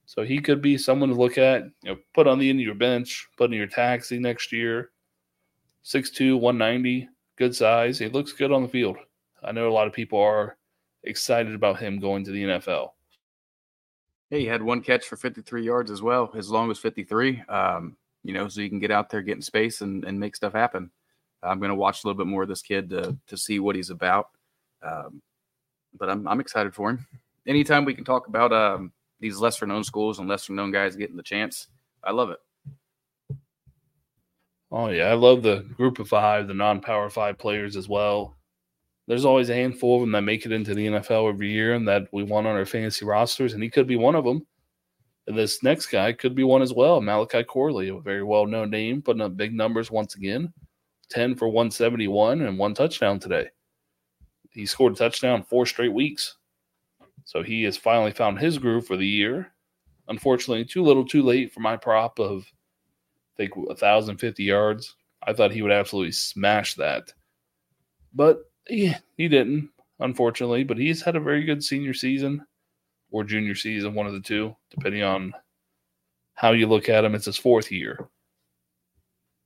[0.06, 2.66] So he could be someone to look at, you know, put on the end of
[2.66, 4.90] your bench, put in your taxi next year.
[5.84, 7.98] 6'2, 190, good size.
[7.98, 8.96] He looks good on the field.
[9.42, 10.56] I know a lot of people are
[11.04, 12.90] excited about him going to the NFL.
[14.30, 17.42] Yeah, he had one catch for 53 yards as well, as long as 53.
[17.48, 20.36] Um, you know, so you can get out there, get in space, and, and make
[20.36, 20.90] stuff happen.
[21.42, 23.74] I'm going to watch a little bit more of this kid to, to see what
[23.74, 24.28] he's about.
[24.82, 25.20] Um,
[25.98, 27.06] but I'm, I'm excited for him.
[27.46, 28.92] Anytime we can talk about um,
[29.22, 31.68] these lesser known schools and lesser known guys getting the chance.
[32.02, 32.40] I love it.
[34.72, 38.36] Oh yeah, I love the group of five, the non-power five players as well.
[39.06, 41.86] There's always a handful of them that make it into the NFL every year and
[41.86, 44.44] that we want on our fantasy rosters, and he could be one of them.
[45.28, 47.00] And this next guy could be one as well.
[47.00, 50.52] Malachi Corley, a very well-known name, putting up big numbers once again.
[51.10, 53.50] 10 for 171 and one touchdown today.
[54.50, 56.38] He scored a touchdown four straight weeks.
[57.24, 59.52] So he has finally found his groove for the year.
[60.08, 62.46] Unfortunately, too little, too late for my prop of
[63.34, 64.96] I think 1,050 yards.
[65.22, 67.12] I thought he would absolutely smash that.
[68.12, 69.70] But he, he didn't,
[70.00, 70.64] unfortunately.
[70.64, 72.44] But he's had a very good senior season
[73.10, 75.32] or junior season, one of the two, depending on
[76.34, 77.14] how you look at him.
[77.14, 78.08] It's his fourth year.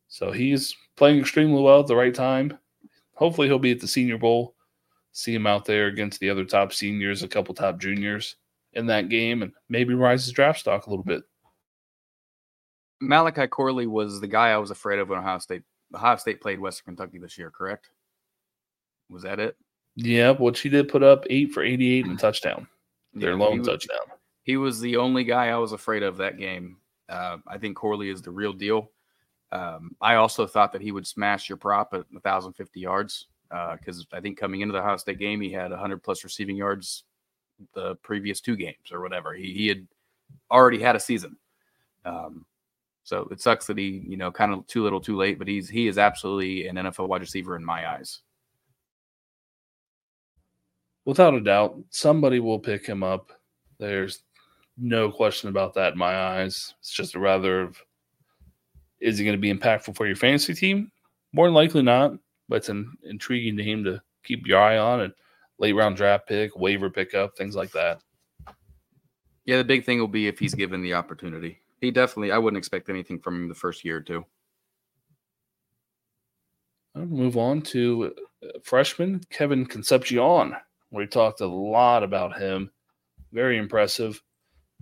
[0.08, 2.58] So he's playing extremely well at the right time.
[3.14, 4.55] Hopefully, he'll be at the Senior Bowl
[5.16, 8.36] see him out there against the other top seniors, a couple top juniors
[8.74, 11.22] in that game, and maybe rise his draft stock a little bit.
[13.00, 15.62] Malachi Corley was the guy I was afraid of when Ohio State
[15.94, 17.88] Ohio State played Western Kentucky this year, correct?
[19.08, 19.56] Was that it?
[19.94, 22.66] Yeah, which he did put up eight for 88 and a touchdown.
[23.14, 23.98] Their yeah, lone touchdown.
[24.42, 26.76] He was the only guy I was afraid of that game.
[27.08, 28.90] Uh, I think Corley is the real deal.
[29.50, 34.16] Um, I also thought that he would smash your prop at 1,050 yards because uh,
[34.16, 37.04] I think coming into the Ohio State game, he had 100 plus receiving yards
[37.74, 39.34] the previous two games or whatever.
[39.34, 39.86] He, he had
[40.50, 41.36] already had a season.
[42.04, 42.44] Um,
[43.04, 45.38] so it sucks that he, you know, kind of too little, too late.
[45.38, 48.20] But he's he is absolutely an NFL wide receiver in my eyes.
[51.04, 53.30] Without a doubt, somebody will pick him up.
[53.78, 54.24] There's
[54.76, 56.74] no question about that in my eyes.
[56.80, 57.80] It's just a rather of
[58.98, 60.90] is he going to be impactful for your fantasy team?
[61.32, 62.14] More than likely not
[62.48, 65.12] but it's an intriguing name to keep your eye on and
[65.58, 68.00] late round draft pick, waiver pickup, things like that.
[69.44, 71.60] Yeah, the big thing will be if he's given the opportunity.
[71.80, 74.24] He definitely, I wouldn't expect anything from him the first year or two.
[76.94, 80.56] I'll move on to uh, freshman Kevin Concepcion.
[80.90, 82.70] We talked a lot about him.
[83.32, 84.22] Very impressive.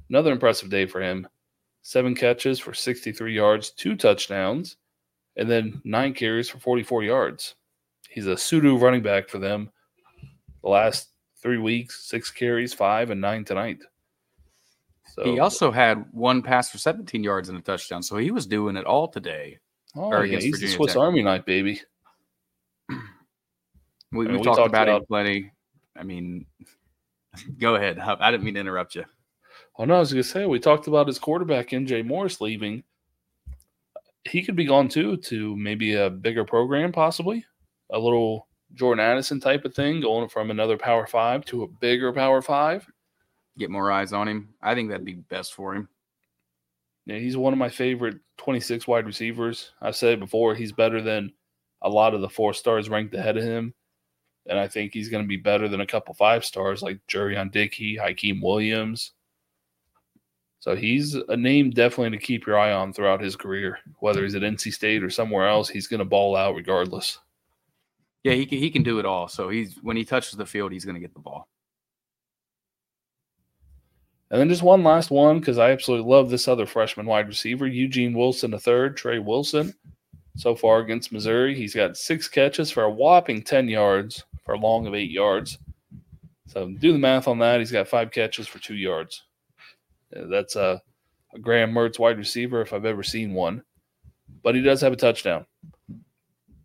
[0.08, 1.26] Another impressive day for him.
[1.82, 4.76] Seven catches for 63 yards, two touchdowns.
[5.36, 7.54] And then nine carries for 44 yards.
[8.08, 9.70] He's a pseudo running back for them.
[10.62, 11.10] The last
[11.42, 13.80] three weeks, six carries, five, and nine tonight.
[15.14, 18.46] So, he also had one pass for 17 yards and a touchdown, so he was
[18.46, 19.58] doing it all today.
[19.94, 21.00] Oh, yeah, he's Virginia the Swiss Tech.
[21.00, 21.80] Army knife, baby.
[22.88, 25.52] We, I mean, we talked, talked about, about, him plenty.
[25.96, 26.46] I mean,
[27.58, 27.98] go ahead.
[27.98, 29.04] I didn't mean to interrupt you.
[29.76, 32.84] Oh no, I was gonna say we talked about his quarterback MJ Morris leaving.
[34.28, 37.44] He could be gone too to maybe a bigger program, possibly
[37.90, 42.12] a little Jordan Addison type of thing, going from another Power Five to a bigger
[42.12, 42.86] Power Five.
[43.58, 44.54] Get more eyes on him.
[44.62, 45.88] I think that'd be best for him.
[47.06, 49.72] Yeah, he's one of my favorite 26 wide receivers.
[49.80, 51.32] I've said it before, he's better than
[51.82, 53.74] a lot of the four stars ranked ahead of him.
[54.46, 57.52] And I think he's going to be better than a couple five stars like Jurrion
[57.52, 59.12] Dickey, Hykeem Williams.
[60.64, 63.80] So he's a name definitely to keep your eye on throughout his career.
[63.98, 67.18] Whether he's at NC State or somewhere else, he's going to ball out regardless.
[68.22, 69.28] Yeah, he can, he can do it all.
[69.28, 71.48] So he's when he touches the field, he's going to get the ball.
[74.30, 77.66] And then just one last one because I absolutely love this other freshman wide receiver,
[77.66, 79.74] Eugene Wilson, the third, Trey Wilson.
[80.38, 84.58] So far against Missouri, he's got six catches for a whopping 10 yards for a
[84.58, 85.58] long of eight yards.
[86.46, 87.60] So do the math on that.
[87.60, 89.24] He's got five catches for two yards.
[90.14, 90.80] That's a,
[91.34, 93.62] a Graham Mertz wide receiver if I've ever seen one.
[94.42, 95.46] But he does have a touchdown.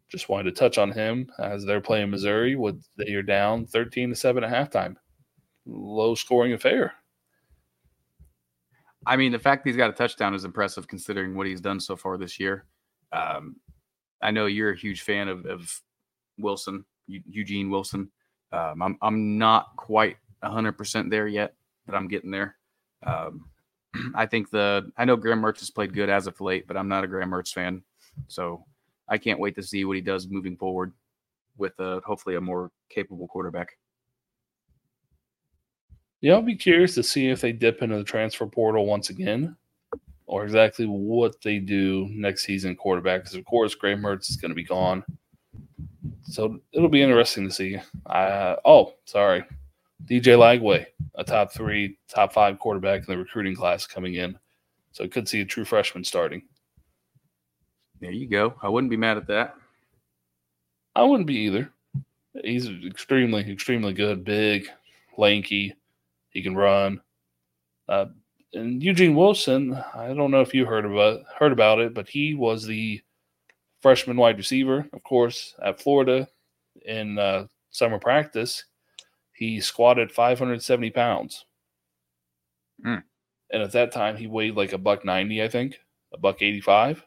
[0.10, 2.56] Just wanted to touch on him as they're playing Missouri.
[2.56, 4.96] With they are down 13 to 7 at halftime.
[5.66, 6.94] Low scoring affair.
[9.06, 11.80] I mean, the fact that he's got a touchdown is impressive considering what he's done
[11.80, 12.66] so far this year.
[13.12, 13.56] Um,
[14.22, 15.82] I know you're a huge fan of, of
[16.38, 18.12] Wilson, Eugene Wilson.
[18.52, 21.54] Um, I'm I'm not quite 100% there yet,
[21.86, 22.56] but I'm getting there.
[23.06, 23.46] Um,
[24.16, 26.88] I think the I know Graham Mertz has played good as of late, but I'm
[26.88, 27.82] not a Graham Mertz fan,
[28.28, 28.66] so
[29.08, 30.94] I can't wait to see what he does moving forward
[31.58, 33.78] with a, hopefully a more capable quarterback.
[36.22, 39.56] Yeah, I'll be curious to see if they dip into the transfer portal once again,
[40.26, 43.22] or exactly what they do next season quarterback.
[43.22, 45.04] Because of course, Graham Mertz is going to be gone,
[46.24, 47.78] so it'll be interesting to see.
[48.06, 49.44] Uh, oh, sorry,
[50.06, 50.86] DJ Lagway,
[51.16, 54.38] a top three, top five quarterback in the recruiting class coming in.
[54.92, 56.44] So could see a true freshman starting.
[58.00, 58.56] There you go.
[58.62, 59.56] I wouldn't be mad at that.
[60.96, 61.70] I wouldn't be either.
[62.44, 64.24] He's extremely, extremely good.
[64.24, 64.68] Big,
[65.18, 65.76] lanky.
[66.30, 67.02] He can run.
[67.88, 68.06] Uh,
[68.54, 72.34] and Eugene Wilson, I don't know if you heard about heard about it, but he
[72.34, 73.02] was the
[73.82, 76.28] freshman wide receiver, of course, at Florida
[76.86, 78.64] in uh, summer practice
[79.40, 81.46] he squatted 570 pounds.
[82.86, 83.04] Mm.
[83.52, 85.80] And at that time, he weighed like a buck 90, I think,
[86.14, 87.06] a buck 85.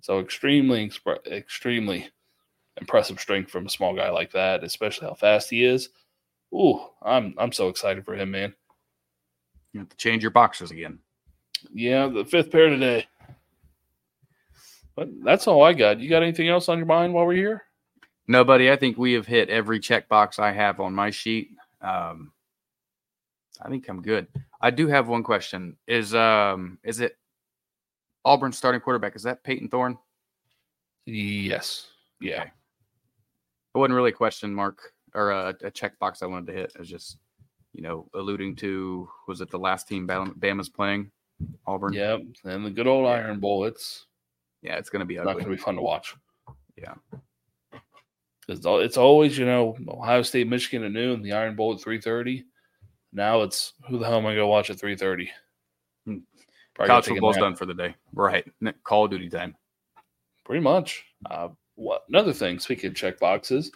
[0.00, 0.92] So extremely,
[1.26, 2.08] extremely
[2.80, 5.88] impressive strength from a small guy like that, especially how fast he is.
[6.54, 8.54] Ooh, I'm I'm so excited for him, man.
[9.72, 11.00] You have to change your boxes again.
[11.74, 13.08] Yeah, the fifth pair today.
[14.94, 15.98] But that's all I got.
[15.98, 17.64] You got anything else on your mind while we're here?
[18.28, 18.70] No, buddy.
[18.70, 21.50] I think we have hit every checkbox I have on my sheet.
[21.80, 22.32] Um,
[23.62, 24.28] I think I'm good.
[24.60, 25.76] I do have one question.
[25.86, 27.16] Is um is it
[28.24, 29.16] Auburn starting quarterback?
[29.16, 29.98] Is that Payton Thorne?
[31.06, 31.88] Yes.
[32.20, 32.42] Yeah.
[32.42, 32.50] Okay.
[33.74, 36.72] It wasn't really a question mark or a, a checkbox I wanted to hit.
[36.74, 37.18] It was just,
[37.72, 41.10] you know, alluding to was it the last team Bama's playing?
[41.66, 41.94] Auburn.
[41.94, 42.20] Yep.
[42.44, 43.64] And the good old Iron Bowl.
[43.64, 44.06] It's
[44.62, 45.32] yeah, it's gonna be ugly.
[45.32, 46.14] not gonna be fun to watch.
[46.76, 46.94] Yeah.
[48.50, 52.44] It's, it's always, you know, Ohio State, Michigan at noon, the Iron Bowl at 3.30.
[53.12, 55.28] Now it's, who the hell am I going to watch at 3.30?
[56.06, 56.16] Hmm.
[56.74, 57.94] College football's done for the day.
[58.12, 58.44] Right.
[58.84, 59.56] Call of Duty time.
[60.44, 61.04] Pretty much.
[61.30, 63.70] Uh, what Another thing, speaking of check boxes,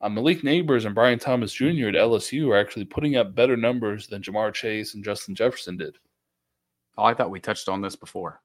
[0.00, 1.88] uh, Malik Nabers and Brian Thomas Jr.
[1.88, 5.96] at LSU are actually putting up better numbers than Ja'Marr Chase and Justin Jefferson did.
[6.96, 8.40] Oh, I thought we touched on this before.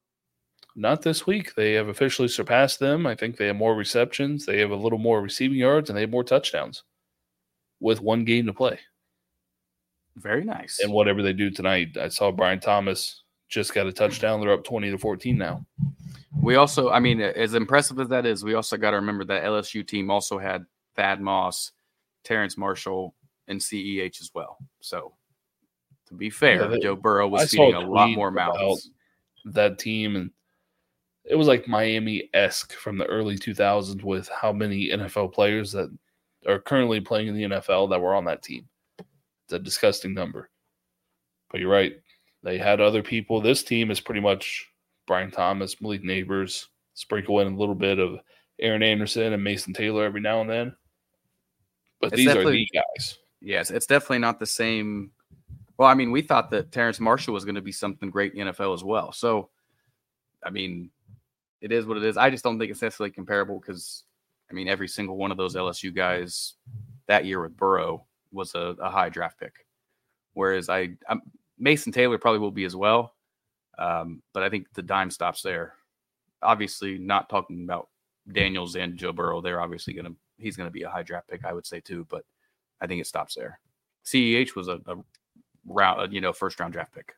[0.76, 1.54] Not this week.
[1.54, 3.06] They have officially surpassed them.
[3.06, 4.44] I think they have more receptions.
[4.44, 6.82] They have a little more receiving yards, and they have more touchdowns
[7.80, 8.80] with one game to play.
[10.16, 10.80] Very nice.
[10.80, 14.40] And whatever they do tonight, I saw Brian Thomas just got a touchdown.
[14.40, 15.64] They're up 20 to 14 now.
[16.40, 19.44] We also, I mean, as impressive as that is, we also got to remember that
[19.44, 20.64] LSU team also had
[20.96, 21.72] Thad Moss,
[22.24, 23.14] Terrence Marshall,
[23.48, 24.58] and CEH as well.
[24.80, 25.14] So,
[26.08, 28.90] to be fair, yeah, they, Joe Burrow was I feeding a lot more mouths.
[29.46, 30.30] That team and
[31.24, 35.90] it was like Miami esque from the early 2000s with how many NFL players that
[36.46, 38.68] are currently playing in the NFL that were on that team.
[38.98, 40.50] It's a disgusting number.
[41.50, 41.94] But you're right.
[42.42, 43.40] They had other people.
[43.40, 44.70] This team is pretty much
[45.06, 48.18] Brian Thomas, Malik Nabers, sprinkle in a little bit of
[48.60, 50.76] Aaron Anderson and Mason Taylor every now and then.
[52.00, 53.18] But It's these are the guys.
[53.40, 55.10] Yes, it's definitely not the same.
[55.78, 58.46] Well, I mean, we thought that Terrence Marshall was going to be something great in
[58.46, 59.12] the NFL as well.
[59.12, 59.50] So,
[60.44, 60.90] I mean,
[61.60, 62.16] it is what it is.
[62.16, 64.04] I just don't think it's necessarily comparable because,
[64.50, 66.54] I mean, every single one of those LSU guys
[67.06, 69.66] that year with Burrow was a, a high draft pick.
[70.34, 71.16] Whereas I, i
[71.58, 73.14] Mason Taylor probably will be as well.
[73.78, 75.74] Um, but I think the dime stops there.
[76.42, 77.88] Obviously, not talking about
[78.30, 79.40] Daniels and Joe Burrow.
[79.40, 81.80] They're obviously going to, he's going to be a high draft pick, I would say
[81.80, 82.06] too.
[82.10, 82.24] But
[82.80, 83.60] I think it stops there.
[84.04, 84.96] CEH was a, a
[85.66, 87.14] round, you know, first round draft pick.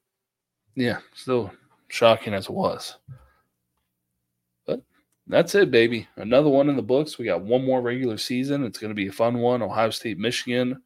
[0.75, 1.51] Yeah, still
[1.89, 2.97] shocking as it was.
[5.29, 6.07] That's it, baby.
[6.17, 7.19] Another one in the books.
[7.19, 8.65] We got one more regular season.
[8.65, 9.61] It's going to be a fun one.
[9.61, 10.81] Ohio State, Michigan,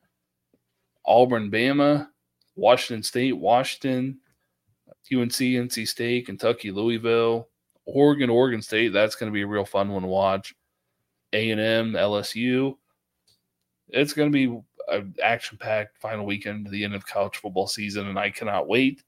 [1.05, 2.09] Auburn, Bama,
[2.57, 4.19] Washington State, Washington,
[5.12, 7.49] UNC, NC State, Kentucky, Louisville,
[7.85, 8.93] Oregon, Oregon State.
[8.93, 10.55] That's going to be a real fun one to watch.
[11.33, 12.77] A&M, LSU.
[13.89, 18.09] It's going to be an action-packed final weekend to the end of college football season,
[18.09, 19.03] and I cannot wait.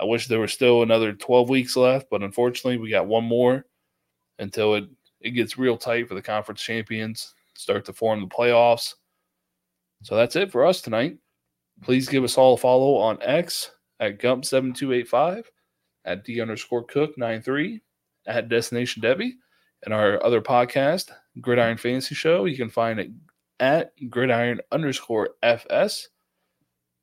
[0.00, 3.66] I wish there was still another 12 weeks left, but unfortunately, we got one more
[4.38, 4.84] until it,
[5.20, 8.94] it gets real tight for the conference champions, start to form the playoffs.
[10.02, 11.18] So that's it for us tonight.
[11.82, 13.70] Please give us all a follow on X
[14.00, 15.44] at Gump7285,
[16.04, 17.80] at D underscore Koch 93,
[18.26, 19.32] at Destination Devy,
[19.84, 22.44] and our other podcast, Gridiron Fantasy Show.
[22.44, 23.10] You can find it
[23.60, 26.08] at gridiron underscore FS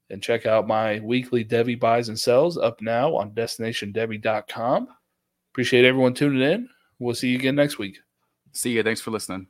[0.09, 4.87] and check out my weekly Devy buys and sells up now on destinationdevy.com.
[5.53, 6.69] Appreciate everyone tuning in.
[7.01, 7.97] We'll see you again next week.
[8.53, 8.83] See you.
[8.83, 9.47] Thanks for listening.